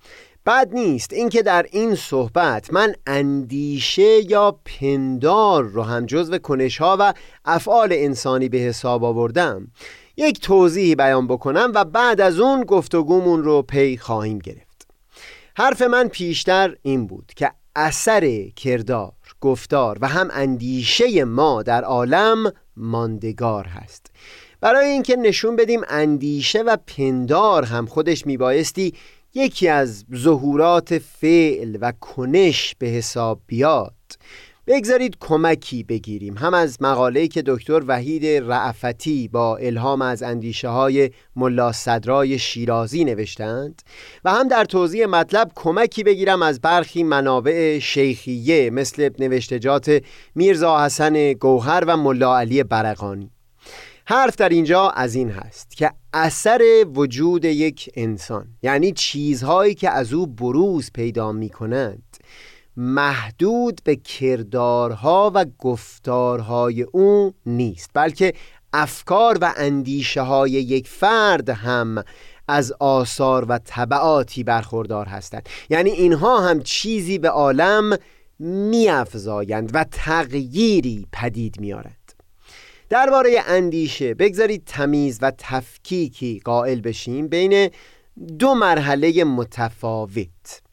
بد 0.46 0.68
نیست 0.72 1.12
اینکه 1.12 1.42
در 1.42 1.66
این 1.70 1.94
صحبت 1.94 2.72
من 2.72 2.94
اندیشه 3.06 4.30
یا 4.30 4.60
پندار 4.64 5.64
رو 5.64 5.82
هم 5.82 6.06
جزو 6.06 6.38
کنشها 6.38 6.96
و 7.00 7.14
افعال 7.44 7.88
انسانی 7.92 8.48
به 8.48 8.58
حساب 8.58 9.04
آوردم. 9.04 9.68
یک 10.16 10.40
توضیحی 10.40 10.94
بیان 10.94 11.26
بکنم 11.26 11.72
و 11.74 11.84
بعد 11.84 12.20
از 12.20 12.40
اون 12.40 12.64
گفتگومون 12.64 13.42
رو 13.42 13.62
پی 13.62 13.96
خواهیم 13.96 14.38
گرفت. 14.38 14.88
حرف 15.56 15.82
من 15.82 16.08
پیشتر 16.08 16.76
این 16.82 17.06
بود 17.06 17.32
که 17.36 17.50
اثر 17.76 18.48
کردار 18.56 19.12
گفتار 19.40 19.98
و 20.00 20.08
هم 20.08 20.28
اندیشه 20.32 21.24
ما 21.24 21.62
در 21.62 21.84
عالم 21.84 22.52
ماندگار 22.76 23.64
هست. 23.64 24.10
برای 24.60 24.86
اینکه 24.86 25.16
نشون 25.16 25.56
بدیم 25.56 25.80
اندیشه 25.88 26.62
و 26.62 26.76
پندار 26.86 27.64
هم 27.64 27.86
خودش 27.86 28.26
میبایستی 28.26 28.94
یکی 29.34 29.68
از 29.68 30.04
ظهورات 30.14 30.98
فعل 30.98 31.78
و 31.80 31.92
کنش 32.00 32.74
به 32.78 32.86
حساب 32.86 33.40
بیاد. 33.46 33.94
بگذارید 34.68 35.16
کمکی 35.20 35.82
بگیریم. 35.82 36.38
هم 36.38 36.54
از 36.54 36.82
مقاله 36.82 37.28
که 37.28 37.42
دکتر 37.46 37.82
وحید 37.86 38.26
رعفتی 38.26 39.28
با 39.28 39.56
الهام 39.56 40.02
از 40.02 40.22
اندیشه 40.22 40.68
های 40.68 41.10
ملا 41.36 41.72
صدرای 41.72 42.38
شیرازی 42.38 43.04
نوشتند 43.04 43.82
و 44.24 44.32
هم 44.32 44.48
در 44.48 44.64
توضیح 44.64 45.06
مطلب 45.06 45.52
کمکی 45.54 46.02
بگیرم 46.02 46.42
از 46.42 46.60
برخی 46.60 47.02
منابع 47.02 47.78
شیخیه 47.78 48.70
مثل 48.70 49.10
نوشتجات 49.18 50.02
میرزا 50.34 50.84
حسن 50.84 51.32
گوهر 51.32 51.84
و 51.86 51.96
ملا 51.96 52.38
علی 52.38 52.62
برقانی. 52.62 53.30
حرف 54.06 54.36
در 54.36 54.48
اینجا 54.48 54.88
از 54.88 55.14
این 55.14 55.30
هست 55.30 55.76
که 55.76 55.90
اثر 56.12 56.86
وجود 56.94 57.44
یک 57.44 57.90
انسان 57.94 58.46
یعنی 58.62 58.92
چیزهایی 58.92 59.74
که 59.74 59.90
از 59.90 60.12
او 60.12 60.26
بروز 60.26 60.90
پیدا 60.94 61.32
می 61.32 61.48
کنند 61.48 62.15
محدود 62.76 63.80
به 63.84 63.96
کردارها 63.96 65.32
و 65.34 65.44
گفتارهای 65.58 66.82
او 66.82 67.34
نیست 67.46 67.90
بلکه 67.94 68.32
افکار 68.72 69.38
و 69.40 69.52
اندیشه 69.56 70.20
های 70.20 70.50
یک 70.50 70.88
فرد 70.88 71.48
هم 71.48 72.04
از 72.48 72.72
آثار 72.72 73.44
و 73.48 73.58
طبعاتی 73.58 74.44
برخوردار 74.44 75.06
هستند. 75.06 75.48
یعنی 75.70 75.90
اینها 75.90 76.40
هم 76.40 76.62
چیزی 76.62 77.18
به 77.18 77.28
عالم 77.28 77.98
میافزایند 78.38 79.70
و 79.74 79.84
تغییری 79.92 81.06
پدید 81.12 81.60
میارند 81.60 82.12
درباره 82.88 83.42
اندیشه 83.46 84.14
بگذارید 84.14 84.62
تمیز 84.66 85.18
و 85.22 85.32
تفکیکی 85.38 86.40
قائل 86.44 86.80
بشیم 86.80 87.28
بین 87.28 87.70
دو 88.38 88.54
مرحله 88.54 89.24
متفاوت. 89.24 90.65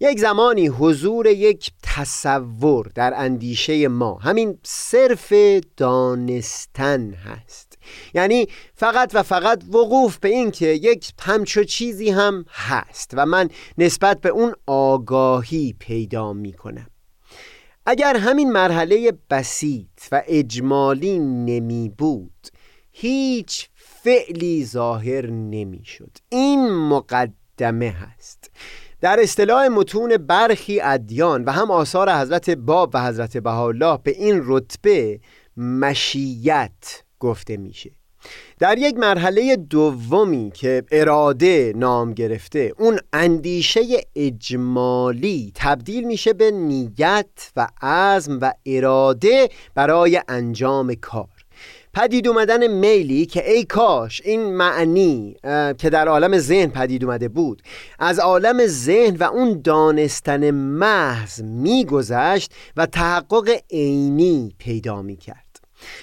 یک 0.00 0.20
زمانی 0.20 0.66
حضور 0.66 1.26
یک 1.26 1.70
تصور 1.82 2.90
در 2.94 3.12
اندیشه 3.16 3.88
ما 3.88 4.14
همین 4.14 4.58
صرف 4.62 5.32
دانستن 5.76 7.12
هست. 7.14 7.78
یعنی 8.14 8.46
فقط 8.74 9.10
و 9.14 9.22
فقط 9.22 9.62
وقوف 9.68 10.18
به 10.18 10.28
این 10.28 10.50
که 10.50 10.66
یک 10.66 11.12
همچو 11.20 11.64
چیزی 11.64 12.10
هم 12.10 12.44
هست 12.50 13.10
و 13.14 13.26
من 13.26 13.48
نسبت 13.78 14.20
به 14.20 14.28
اون 14.28 14.54
آگاهی 14.66 15.74
پیدا 15.78 16.32
می 16.32 16.52
کنم 16.52 16.90
اگر 17.86 18.16
همین 18.16 18.52
مرحله 18.52 19.12
بسیط 19.30 19.88
و 20.12 20.22
اجمالی 20.26 21.18
نمی 21.18 21.92
بود 21.98 22.48
هیچ 22.92 23.68
فعلی 23.74 24.64
ظاهر 24.64 25.26
نمی 25.26 25.84
شد. 25.84 26.10
این 26.28 26.70
مقدمه 26.70 27.90
هست. 27.90 28.50
در 29.00 29.20
اصطلاح 29.20 29.68
متون 29.68 30.16
برخی 30.16 30.80
ادیان 30.80 31.44
و 31.44 31.50
هم 31.52 31.70
آثار 31.70 32.12
حضرت 32.12 32.50
باب 32.50 32.90
و 32.94 33.06
حضرت 33.06 33.36
بهاءالله 33.36 33.98
به 34.02 34.10
این 34.10 34.40
رتبه 34.44 35.20
مشیت 35.56 37.02
گفته 37.20 37.56
میشه. 37.56 37.90
در 38.58 38.78
یک 38.78 38.96
مرحله 38.96 39.56
دومی 39.56 40.50
که 40.54 40.84
اراده 40.90 41.72
نام 41.76 42.12
گرفته 42.12 42.72
اون 42.78 42.98
اندیشه 43.12 43.80
اجمالی 44.16 45.52
تبدیل 45.54 46.04
میشه 46.04 46.32
به 46.32 46.50
نیت 46.50 47.52
و 47.56 47.68
عزم 47.82 48.38
و 48.42 48.52
اراده 48.66 49.48
برای 49.74 50.22
انجام 50.28 50.94
کار. 50.94 51.37
پدید 51.94 52.28
اومدن 52.28 52.66
میلی 52.66 53.26
که 53.26 53.50
ای 53.50 53.64
کاش 53.64 54.22
این 54.24 54.54
معنی 54.54 55.36
که 55.78 55.90
در 55.90 56.08
عالم 56.08 56.38
ذهن 56.38 56.70
پدید 56.70 57.04
اومده 57.04 57.28
بود. 57.28 57.62
از 57.98 58.18
عالم 58.18 58.66
ذهن 58.66 59.16
و 59.16 59.24
اون 59.24 59.60
دانستن 59.64 60.50
محض 60.50 61.42
میگذشت 61.42 62.52
و 62.76 62.86
تحقق 62.86 63.50
عینی 63.70 64.54
پیدا 64.58 65.02
می‌کرد. 65.02 65.48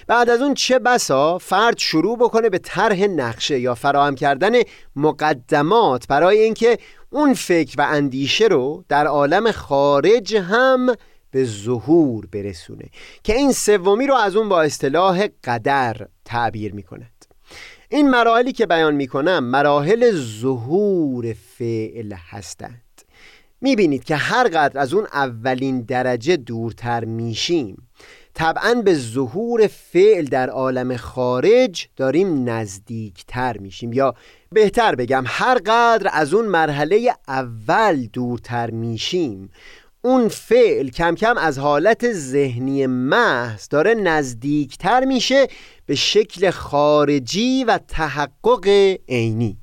بعد 0.07 0.29
از 0.29 0.41
اون 0.41 0.53
چه 0.53 0.79
بسا 0.79 1.37
فرد 1.37 1.77
شروع 1.77 2.17
بکنه 2.17 2.49
به 2.49 2.57
طرح 2.57 3.03
نقشه 3.03 3.59
یا 3.59 3.75
فراهم 3.75 4.15
کردن 4.15 4.51
مقدمات 4.95 6.07
برای 6.07 6.39
اینکه 6.39 6.77
اون 7.09 7.33
فکر 7.33 7.75
و 7.77 7.87
اندیشه 7.89 8.45
رو 8.45 8.83
در 8.89 9.07
عالم 9.07 9.51
خارج 9.51 10.35
هم 10.35 10.95
به 11.35 11.45
ظهور 11.45 12.25
برسونه 12.25 12.85
که 13.23 13.35
این 13.35 13.51
سومی 13.51 14.07
رو 14.07 14.15
از 14.15 14.35
اون 14.35 14.49
با 14.49 14.61
اصطلاح 14.61 15.27
قدر 15.43 16.07
تعبیر 16.25 16.73
می 16.73 16.83
کند 16.83 17.25
این 17.89 18.09
مراحلی 18.09 18.51
که 18.51 18.65
بیان 18.65 18.95
می 18.95 19.07
کنم 19.07 19.43
مراحل 19.43 20.11
ظهور 20.11 21.33
فعل 21.33 22.13
هستند. 22.29 22.81
می 23.61 23.75
بینید 23.75 24.03
که 24.03 24.15
هر 24.15 24.47
قدر 24.47 24.79
از 24.79 24.93
اون 24.93 25.07
اولین 25.13 25.81
درجه 25.81 26.37
دورتر 26.37 27.05
میشیم 27.05 27.87
طبعا 28.33 28.73
به 28.73 28.93
ظهور 28.93 29.67
فعل 29.67 30.25
در 30.25 30.49
عالم 30.49 30.97
خارج 30.97 31.87
داریم 31.95 32.49
نزدیکتر 32.49 33.57
میشیم. 33.57 33.93
یا 33.93 34.15
بهتر 34.51 34.95
بگم 34.95 35.23
هر 35.27 35.57
قدر 35.65 36.09
از 36.13 36.33
اون 36.33 36.45
مرحله 36.45 37.15
اول 37.27 38.05
دورتر 38.13 38.71
میشیم 38.71 39.49
اون 40.05 40.27
فعل 40.27 40.89
کم 40.89 41.15
کم 41.15 41.37
از 41.37 41.59
حالت 41.59 42.11
ذهنی 42.11 42.87
محض 42.87 43.67
داره 43.69 43.93
نزدیکتر 43.93 45.05
میشه 45.05 45.47
به 45.85 45.95
شکل 45.95 46.49
خارجی 46.49 47.63
و 47.63 47.79
تحقق 47.87 48.97
عینی. 49.09 49.57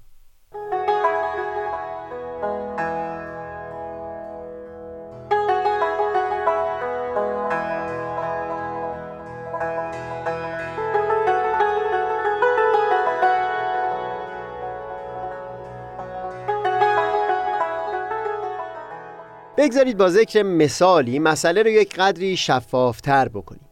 بگذارید 19.63 19.97
با 19.97 20.09
ذکر 20.09 20.43
مثالی 20.43 21.19
مسئله 21.19 21.63
رو 21.63 21.69
یک 21.69 21.95
قدری 21.95 22.37
شفافتر 22.37 23.29
بکنیم. 23.29 23.69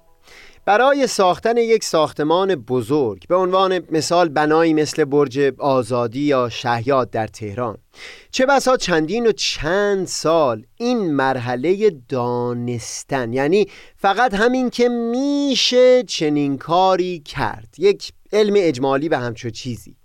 برای 0.65 1.07
ساختن 1.07 1.57
یک 1.57 1.85
ساختمان 1.85 2.55
بزرگ 2.55 3.27
به 3.29 3.37
عنوان 3.37 3.81
مثال 3.91 4.29
بنایی 4.29 4.75
مثل 4.75 5.05
برج 5.05 5.53
آزادی 5.59 6.21
یا 6.21 6.49
شهیاد 6.49 7.11
در 7.11 7.27
تهران 7.27 7.79
چه 8.31 8.47
بسا 8.47 8.77
چندین 8.77 9.27
و 9.27 9.33
چند 9.33 10.07
سال 10.07 10.67
این 10.77 11.13
مرحله 11.13 11.91
دانستن 12.09 13.33
یعنی 13.33 13.67
فقط 13.97 14.35
همین 14.35 14.71
که 14.71 14.89
میشه 14.89 16.03
چنین 16.03 16.59
کاری 16.59 17.21
کرد. 17.21 17.75
یک 17.79 18.13
علم 18.33 18.55
اجمالی 18.57 19.09
به 19.09 19.19
همچو 19.19 19.51
چیزی. 19.51 20.00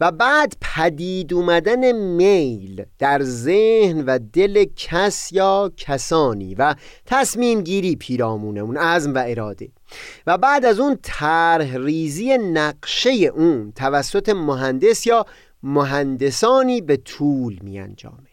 و 0.00 0.12
بعد 0.12 0.56
پدید 0.60 1.34
اومدن 1.34 1.92
میل 1.92 2.84
در 2.98 3.22
ذهن 3.22 4.04
و 4.04 4.18
دل 4.32 4.64
کس 4.76 5.32
یا 5.32 5.72
کسانی 5.76 6.54
و 6.54 6.74
تصمیم 7.06 7.60
گیری 7.60 7.96
پیرامونه 7.96 8.60
اون 8.60 8.76
عزم 8.76 9.14
و 9.14 9.24
اراده. 9.26 9.68
و 10.26 10.38
بعد 10.38 10.64
از 10.64 10.80
اون 10.80 10.98
طرح 11.02 11.76
ریزی 11.76 12.38
نقشه 12.38 13.10
اون 13.10 13.72
توسط 13.72 14.28
مهندس 14.28 15.06
یا 15.06 15.26
مهندسانی 15.62 16.80
به 16.80 16.96
طول 16.96 17.58
می 17.62 17.80
انجامه 17.80 18.29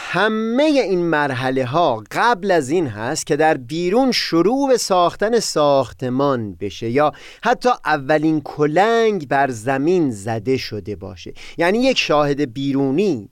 همه 0.00 0.62
این 0.62 1.04
مرحله 1.04 1.64
ها 1.64 2.04
قبل 2.10 2.50
از 2.50 2.70
این 2.70 2.86
هست 2.86 3.26
که 3.26 3.36
در 3.36 3.56
بیرون 3.56 4.12
شروع 4.12 4.68
به 4.68 4.76
ساختن 4.76 5.40
ساختمان 5.40 6.54
بشه 6.54 6.90
یا 6.90 7.12
حتی 7.42 7.68
اولین 7.84 8.40
کلنگ 8.40 9.28
بر 9.28 9.50
زمین 9.50 10.10
زده 10.10 10.56
شده 10.56 10.96
باشه. 10.96 11.32
یعنی 11.58 11.78
یک 11.78 11.98
شاهد 11.98 12.52
بیرونی. 12.52 13.28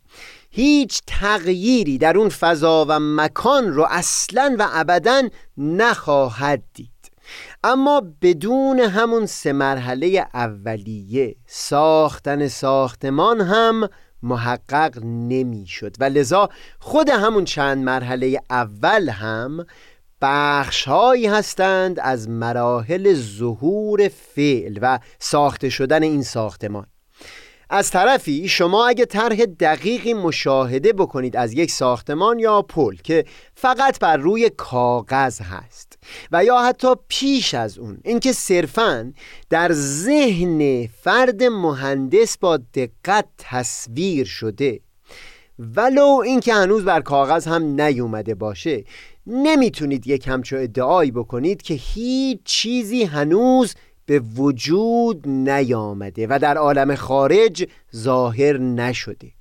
هیچ 0.50 1.00
تغییری 1.06 1.98
در 1.98 2.18
اون 2.18 2.28
فضا 2.28 2.86
و 2.88 2.98
مکان 3.00 3.72
رو 3.72 3.86
اصلا 3.90 4.56
و 4.58 4.68
ابدا 4.72 5.22
نخواهد 5.58 6.62
دید. 6.74 6.90
اما 7.64 8.02
بدون 8.22 8.80
همون 8.80 9.26
سه 9.26 9.52
مرحله 9.52 10.26
اولیه 10.34 11.36
ساختن 11.46 12.48
ساختمان 12.48 13.40
هم 13.40 13.88
محقق 14.26 14.98
نمی‌شد. 15.04 15.96
و 16.00 16.04
لذا 16.04 16.48
خود 16.78 17.08
همون 17.08 17.44
چند 17.44 17.84
مرحله 17.84 18.40
اول 18.50 19.08
هم 19.08 19.66
بخشهایی 20.22 21.26
هستند 21.26 22.00
از 22.00 22.28
مراحل 22.28 23.14
ظهور 23.14 24.08
فعل 24.08 24.78
و 24.82 24.98
ساخته 25.18 25.68
شدن 25.68 26.02
این 26.02 26.22
ساختمان. 26.22 26.86
از 27.70 27.90
طرفی 27.90 28.48
شما 28.48 28.86
اگه 28.86 29.04
طرح 29.04 29.36
دقیقی 29.44 30.14
مشاهده 30.14 30.92
بکنید 30.92 31.36
از 31.36 31.52
یک 31.52 31.70
ساختمان 31.70 32.38
یا 32.38 32.62
پل 32.62 32.96
که 32.96 33.24
فقط 33.54 33.98
بر 33.98 34.16
روی 34.16 34.50
کاغذ 34.56 35.40
هست 35.40 35.98
و 36.32 36.44
یا 36.44 36.58
حتی 36.58 36.88
پیش 37.08 37.54
از 37.54 37.78
اون 37.78 37.98
اینکه 38.04 38.32
صرفا 38.32 39.12
در 39.50 39.72
ذهن 39.72 40.86
فرد 40.86 41.42
مهندس 41.42 42.38
با 42.38 42.56
دقت 42.56 43.26
تصویر 43.38 44.26
شده 44.26 44.80
ولو 45.58 46.20
اینکه 46.24 46.54
هنوز 46.54 46.84
بر 46.84 47.00
کاغذ 47.00 47.48
هم 47.48 47.80
نیومده 47.80 48.34
باشه 48.34 48.84
نمی‌تونید 49.26 50.06
یک 50.06 50.28
همچو 50.28 50.56
ادعایی 50.56 51.10
بکنید 51.10 51.62
که 51.62 51.74
هیچ 51.74 52.38
چیزی 52.44 53.04
هنوز 53.04 53.74
به 54.07 54.18
وجود 54.18 55.28
نیامده 55.28 56.26
و 56.30 56.38
در 56.42 56.57
عالم 56.59 56.94
خارج 56.94 57.68
ظاهر 57.96 58.59
نشده. 58.59 59.32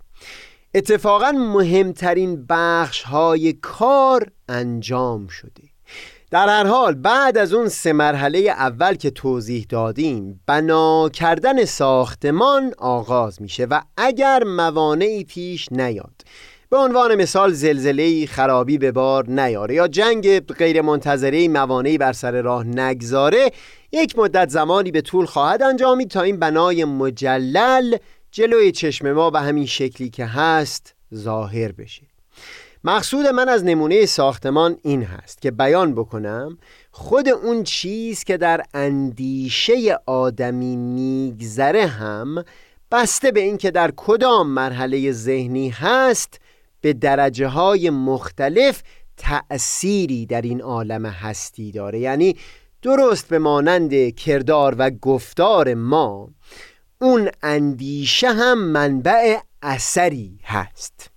اتفاقا 0.76 1.32
مهمترین 1.32 2.46
بخش 2.50 3.02
های 3.02 3.54
کار 3.54 4.32
انجام 4.50 5.28
شده. 5.28 5.64
در 6.32 6.50
هر 6.50 6.68
حال 6.68 6.94
بعد 6.94 7.38
از 7.38 7.54
اون 7.54 7.70
سه 7.70 7.94
مرحله 7.94 8.40
اول 8.40 8.96
که 8.96 9.10
توضیح 9.10 9.66
دادیم 9.70 10.42
بنا 10.46 11.10
کردن 11.10 11.66
ساختمان 11.66 12.74
آغاز 12.78 13.42
میشه 13.42 13.66
و 13.66 13.82
اگر 13.98 14.44
موانعی 14.44 15.24
پیش 15.24 15.72
نیاد 15.72 16.22
به 16.70 16.78
عنوان 16.78 17.16
مثال 17.16 17.54
زلزله 17.54 18.26
خرابی 18.26 18.78
به 18.78 18.92
بار 18.92 19.30
نیاره 19.30 19.76
یا 19.76 19.88
جنگ 19.88 20.40
غیر 20.40 20.82
منتظره 20.82 21.48
موانعی 21.48 21.98
بر 21.98 22.14
سر 22.14 22.42
راه 22.42 22.64
نگذاره 22.64 23.52
یک 23.92 24.20
مدت 24.20 24.50
زمانی 24.50 24.92
به 24.92 25.02
طول 25.02 25.26
خواهد 25.26 25.64
انجامید 25.64 26.10
تا 26.10 26.22
این 26.22 26.40
بنای 26.40 26.86
مجلل 26.86 27.98
جلوی 28.32 28.72
چشم 28.72 29.12
ما 29.12 29.30
به 29.30 29.40
همین 29.40 29.66
شکلی 29.66 30.10
که 30.10 30.26
هست 30.26 30.96
ظاهر 31.16 31.72
بشه. 31.72 32.02
مقصود 32.84 33.26
من 33.26 33.50
از 33.50 33.64
نمونه 33.64 34.06
ساختمان 34.06 34.78
این 34.84 35.04
هست 35.04 35.42
که 35.42 35.52
بیان 35.52 35.96
بکنم 35.96 36.58
خود 36.92 37.30
اون 37.30 37.64
چیز 37.64 38.24
که 38.24 38.38
در 38.38 38.62
اندیشه 38.74 40.00
آدمی 40.06 40.76
میگذره 40.76 41.86
هم 41.86 42.46
بسته 42.92 43.32
به 43.32 43.40
اینکه 43.40 43.72
در 43.72 43.92
کدام 43.96 44.48
مرحله 44.50 45.12
ذهنی 45.12 45.70
هست 45.70 46.40
به 46.86 46.94
درجه 46.94 47.48
های 47.48 47.90
مختلف 47.90 48.84
تأثیری 49.18 50.26
در 50.26 50.42
این 50.42 50.62
عالم 50.62 51.06
هستی 51.06 51.72
داره. 51.72 52.00
یعنی 52.00 52.36
درست 52.82 53.28
به 53.28 53.40
مانند 53.40 54.16
کردار 54.16 54.76
و 54.78 54.90
گفتار 54.90 55.74
ما 55.74 56.30
اون 57.02 57.30
اندیشه 57.44 58.28
هم 58.28 58.58
منبع 58.58 59.38
اثری 59.62 60.40
هست. 60.44 61.15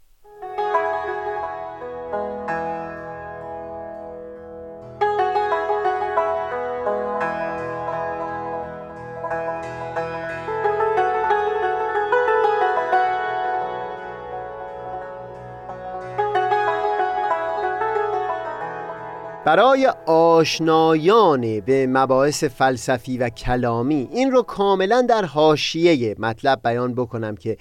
برای 19.49 19.86
آشنایان 20.07 21.61
به 21.61 21.86
مباحث 21.86 22.44
فلسفی 22.44 23.18
و 23.18 23.28
کلامی 23.28 24.09
این 24.12 24.30
رو 24.30 24.42
کاملا 24.42 25.03
در 25.09 25.24
حاشیه 25.24 26.14
مطلب 26.18 26.61
بیان 26.64 26.94
بکنم 26.94 27.36
که 27.36 27.57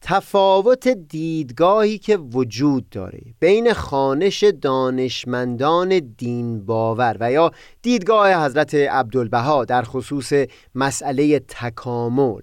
تفاوت 0.00 0.88
دیدگاهی 0.88 1.98
که 1.98 2.16
وجود 2.16 2.88
داره 2.88 3.20
بین 3.40 3.72
خانش 3.72 4.44
دانشمندان 4.44 5.98
دین 5.98 6.66
باور 6.66 7.16
و 7.20 7.32
یا 7.32 7.50
دیدگاه 7.82 8.44
حضرت 8.44 8.74
عبدالبها 8.74 9.64
در 9.64 9.82
خصوص 9.82 10.32
مسئله 10.74 11.38
تکامل 11.38 12.42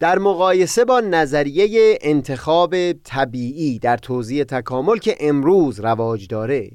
در 0.00 0.18
مقایسه 0.18 0.84
با 0.84 1.00
نظریه 1.00 1.98
انتخاب 2.00 2.92
طبیعی 2.92 3.78
در 3.78 3.96
توضیح 3.96 4.44
تکامل 4.44 4.96
که 4.96 5.16
امروز 5.20 5.80
رواج 5.80 6.26
داره. 6.26 6.70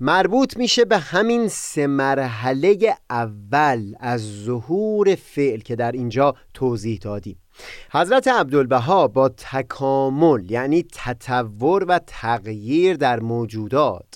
مربوط 0.00 0.56
میشه 0.56 0.84
به 0.84 0.98
همین 0.98 1.48
سه 1.48 1.86
مرحله 1.86 2.96
اول 3.10 3.94
از 4.00 4.44
ظهور 4.44 5.14
فعل 5.14 5.60
که 5.60 5.76
در 5.76 5.92
اینجا 5.92 6.34
توضیح 6.54 6.98
دادیم. 6.98 7.38
حضرت 7.92 8.28
عبدالبها 8.28 9.08
با 9.08 9.28
تکامل 9.28 10.50
یعنی 10.50 10.86
تطور 10.92 11.84
و 11.84 12.00
تغییر 12.06 12.96
در 12.96 13.20
موجودات 13.20 14.06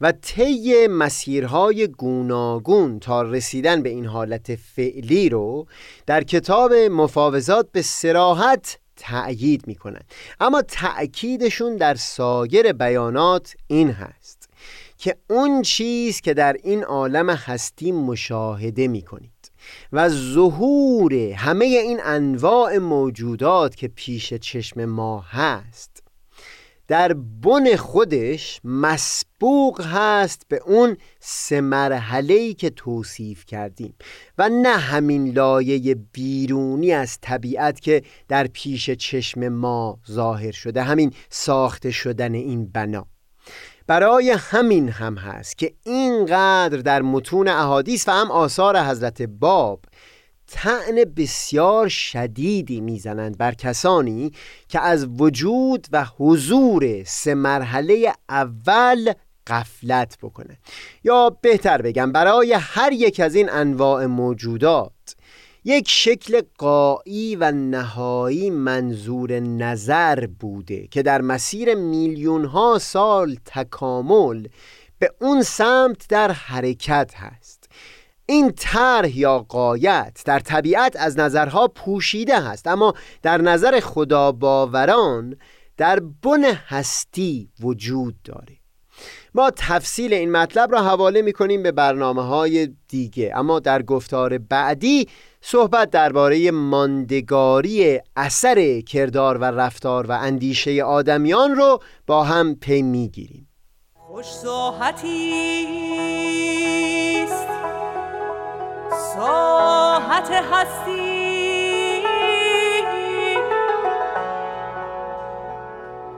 و 0.00 0.12
طی 0.12 0.86
مسیرهای 0.86 1.88
گوناگون 1.88 3.00
تا 3.00 3.22
رسیدن 3.22 3.82
به 3.82 3.88
این 3.88 4.06
حالت 4.06 4.54
فعلی 4.54 5.28
رو 5.28 5.66
در 6.06 6.24
کتاب 6.24 6.72
مفاوضات 6.72 7.68
به 7.72 7.82
سراحت 7.82 8.78
تأیید 8.96 9.66
می‌کنند. 9.66 10.04
اما 10.40 10.62
تأکیدشون 10.62 11.76
در 11.76 11.94
سایر 11.94 12.72
بیانات 12.72 13.54
این 13.66 13.90
هست. 13.90 14.41
که 15.02 15.16
اون 15.30 15.62
چیز 15.62 16.20
که 16.20 16.34
در 16.34 16.56
این 16.62 16.84
عالم 16.84 17.30
هستی 17.30 17.92
مشاهده 17.92 18.88
می 18.88 19.02
کنید 19.02 19.52
و 19.92 20.08
ظهور 20.08 21.14
همه 21.14 21.64
این 21.64 22.00
انواع 22.04 22.78
موجودات 22.78 23.76
که 23.76 23.88
پیش 23.88 24.34
چشم 24.34 24.84
ما 24.84 25.20
هست 25.20 26.02
در 26.88 27.12
بن 27.12 27.76
خودش 27.76 28.60
مسبوق 28.64 29.80
هست 29.80 30.42
به 30.48 30.62
اون 30.66 30.96
سه 31.20 31.60
مرحله 31.60 32.54
که 32.54 32.70
توصیف 32.70 33.46
کردیم 33.46 33.94
و 34.38 34.48
نه 34.48 34.76
همین 34.76 35.32
لایه 35.32 35.94
بیرونی 36.12 36.92
از 36.92 37.18
طبیعت 37.20 37.80
که 37.80 38.02
در 38.28 38.46
پیش 38.46 38.90
چشم 38.90 39.48
ما 39.48 39.98
ظاهر 40.10 40.52
شده 40.52 40.82
همین 40.82 41.12
ساخته 41.30 41.90
شدن 41.90 42.34
این 42.34 42.66
بنا. 42.66 43.11
برای 43.92 44.30
همین 44.30 44.88
هم 44.88 45.14
هست 45.14 45.58
که 45.58 45.72
اینقدر 45.82 46.78
در 46.78 47.02
متون 47.02 47.48
احادیث 47.48 48.08
و 48.08 48.12
هم 48.12 48.30
آثار 48.30 48.80
حضرت 48.80 49.22
باب 49.22 49.80
تعن 50.46 51.04
بسیار 51.16 51.88
شدیدی 51.88 52.80
می‌زنند 52.80 53.38
بر 53.38 53.54
کسانی 53.54 54.32
که 54.68 54.80
از 54.80 55.06
وجود 55.20 55.86
و 55.92 56.04
حضور 56.04 57.04
سه 57.04 57.34
مرحله 57.34 58.12
اول 58.28 59.12
قفلت 59.46 60.18
بکنه 60.22 60.58
یا 61.04 61.30
بهتر 61.40 61.82
بگم 61.82 62.12
برای 62.12 62.52
هر 62.52 62.92
یک 62.92 63.20
از 63.20 63.34
این 63.34 63.50
انواع 63.50 64.06
موجودات 64.06 64.92
یک 65.64 65.88
شکل 65.88 66.42
قایی 66.58 67.36
و 67.36 67.52
نهایی 67.52 68.50
منظور 68.50 69.40
نظر 69.40 70.26
بوده 70.26 70.86
که 70.86 71.02
در 71.02 71.20
مسیر 71.20 71.74
میلیون 71.74 72.44
ها 72.44 72.78
سال 72.78 73.36
تکامل 73.44 74.46
به 74.98 75.10
اون 75.20 75.42
سمت 75.42 76.08
در 76.08 76.30
حرکت 76.32 77.14
هست. 77.16 77.70
این 78.26 78.52
طرح 78.56 79.18
یا 79.18 79.38
قایت 79.38 80.22
در 80.24 80.38
طبیعت 80.38 80.96
از 80.96 81.18
نظرها 81.18 81.68
پوشیده 81.68 82.40
هست 82.40 82.66
اما 82.66 82.94
در 83.22 83.40
نظر 83.40 83.80
خدا 83.80 84.32
باوران 84.32 85.36
در 85.76 86.00
بن 86.00 86.44
هستی 86.44 87.50
وجود 87.60 88.22
داره. 88.24 88.56
ما 89.34 89.50
تفصیل 89.56 90.14
این 90.14 90.32
مطلب 90.32 90.72
را 90.72 90.82
حواله 90.82 91.22
می 91.22 91.32
کنیم 91.32 91.62
به 91.62 91.72
برنامه 91.72 92.22
های 92.22 92.68
دیگه 92.88 93.32
اما 93.34 93.60
در 93.60 93.82
گفتار 93.82 94.38
بعدی 94.38 95.08
صحبت 95.44 95.90
درباره 95.90 96.50
ماندگاری 96.50 98.00
اثر 98.16 98.80
کردار 98.80 99.38
و 99.38 99.44
رفتار 99.44 100.06
و 100.06 100.12
اندیشه 100.12 100.84
آدمیان 100.84 101.56
رو 101.56 101.78
با 102.06 102.24
هم 102.24 102.54
پی 102.54 102.82
می‌گیریم. 102.82 103.48
خوش 103.94 104.26
ساحتی 104.26 105.32
ساحت 109.14 110.30
هستی. 110.52 112.02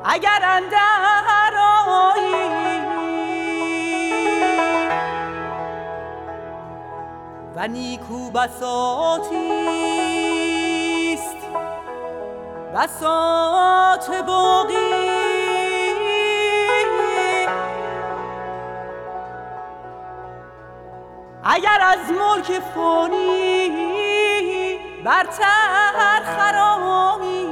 اگر 0.05 0.41
اندر 0.43 1.55
و 7.57 7.69
نیکو 7.69 8.31
بساتیست. 8.31 9.35
بسات 12.75 14.11
باقی. 14.27 14.75
اگر 21.45 21.79
از 21.81 22.11
ملک 22.11 22.61
فانی 22.75 23.71
برتر 25.05 26.23
خرامی. 26.25 27.45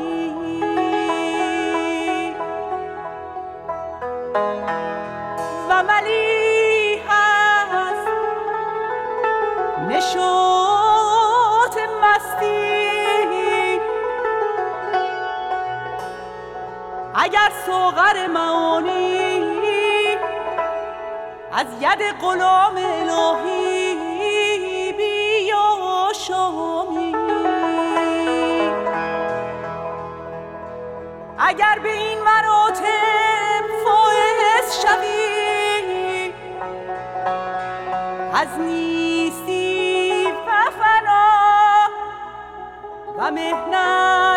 و 5.69 5.83
ملی 5.83 6.42
نشوت 9.93 11.77
مستی. 12.03 12.73
اگر 17.15 17.53
سوغر 17.67 18.27
معانی 18.27 19.53
از 21.53 21.67
ید 21.81 22.03
غلام 22.21 22.77
الهی 22.77 23.93
بیا 24.93 26.13
شامی 26.27 27.17
اگر 31.39 31.79
به 31.83 31.93
این 31.93 32.19
مراتب 32.19 33.65
فائز 33.85 34.83
شوی 34.83 36.33
از 38.35 38.59
نیستی 38.59 38.92
و 43.43 43.45
مهنت 43.45 44.32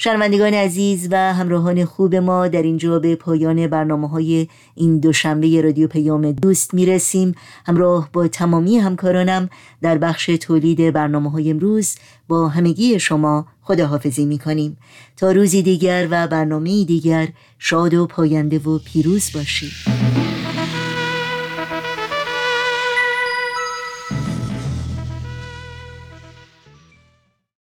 شنوندگان 0.00 0.54
عزیز 0.54 1.08
و 1.10 1.34
همراهان 1.34 1.84
خوب 1.84 2.14
ما 2.14 2.48
در 2.48 2.62
اینجا 2.62 2.98
به 2.98 3.16
پایان 3.16 3.66
برنامه 3.66 4.08
های 4.08 4.48
این 4.74 4.98
دوشنبه 4.98 5.60
رادیو 5.60 5.88
پیام 5.88 6.32
دوست 6.32 6.74
می‌رسیم. 6.74 7.34
همراه 7.66 8.08
با 8.12 8.28
تمامی 8.28 8.78
همکارانم 8.78 9.50
در 9.82 9.98
بخش 9.98 10.26
تولید 10.26 10.92
برنامه 10.92 11.30
های 11.30 11.50
امروز 11.50 11.96
با 12.28 12.48
همگی 12.48 13.00
شما 13.00 13.46
خداحافظی 13.62 14.26
می‌کنیم. 14.26 14.76
تا 15.16 15.32
روزی 15.32 15.62
دیگر 15.62 16.08
و 16.10 16.28
برنامه 16.28 16.84
دیگر 16.84 17.28
شاد 17.58 17.94
و 17.94 18.06
پاینده 18.06 18.58
و 18.58 18.78
پیروز 18.78 19.30
باشید. 19.34 19.97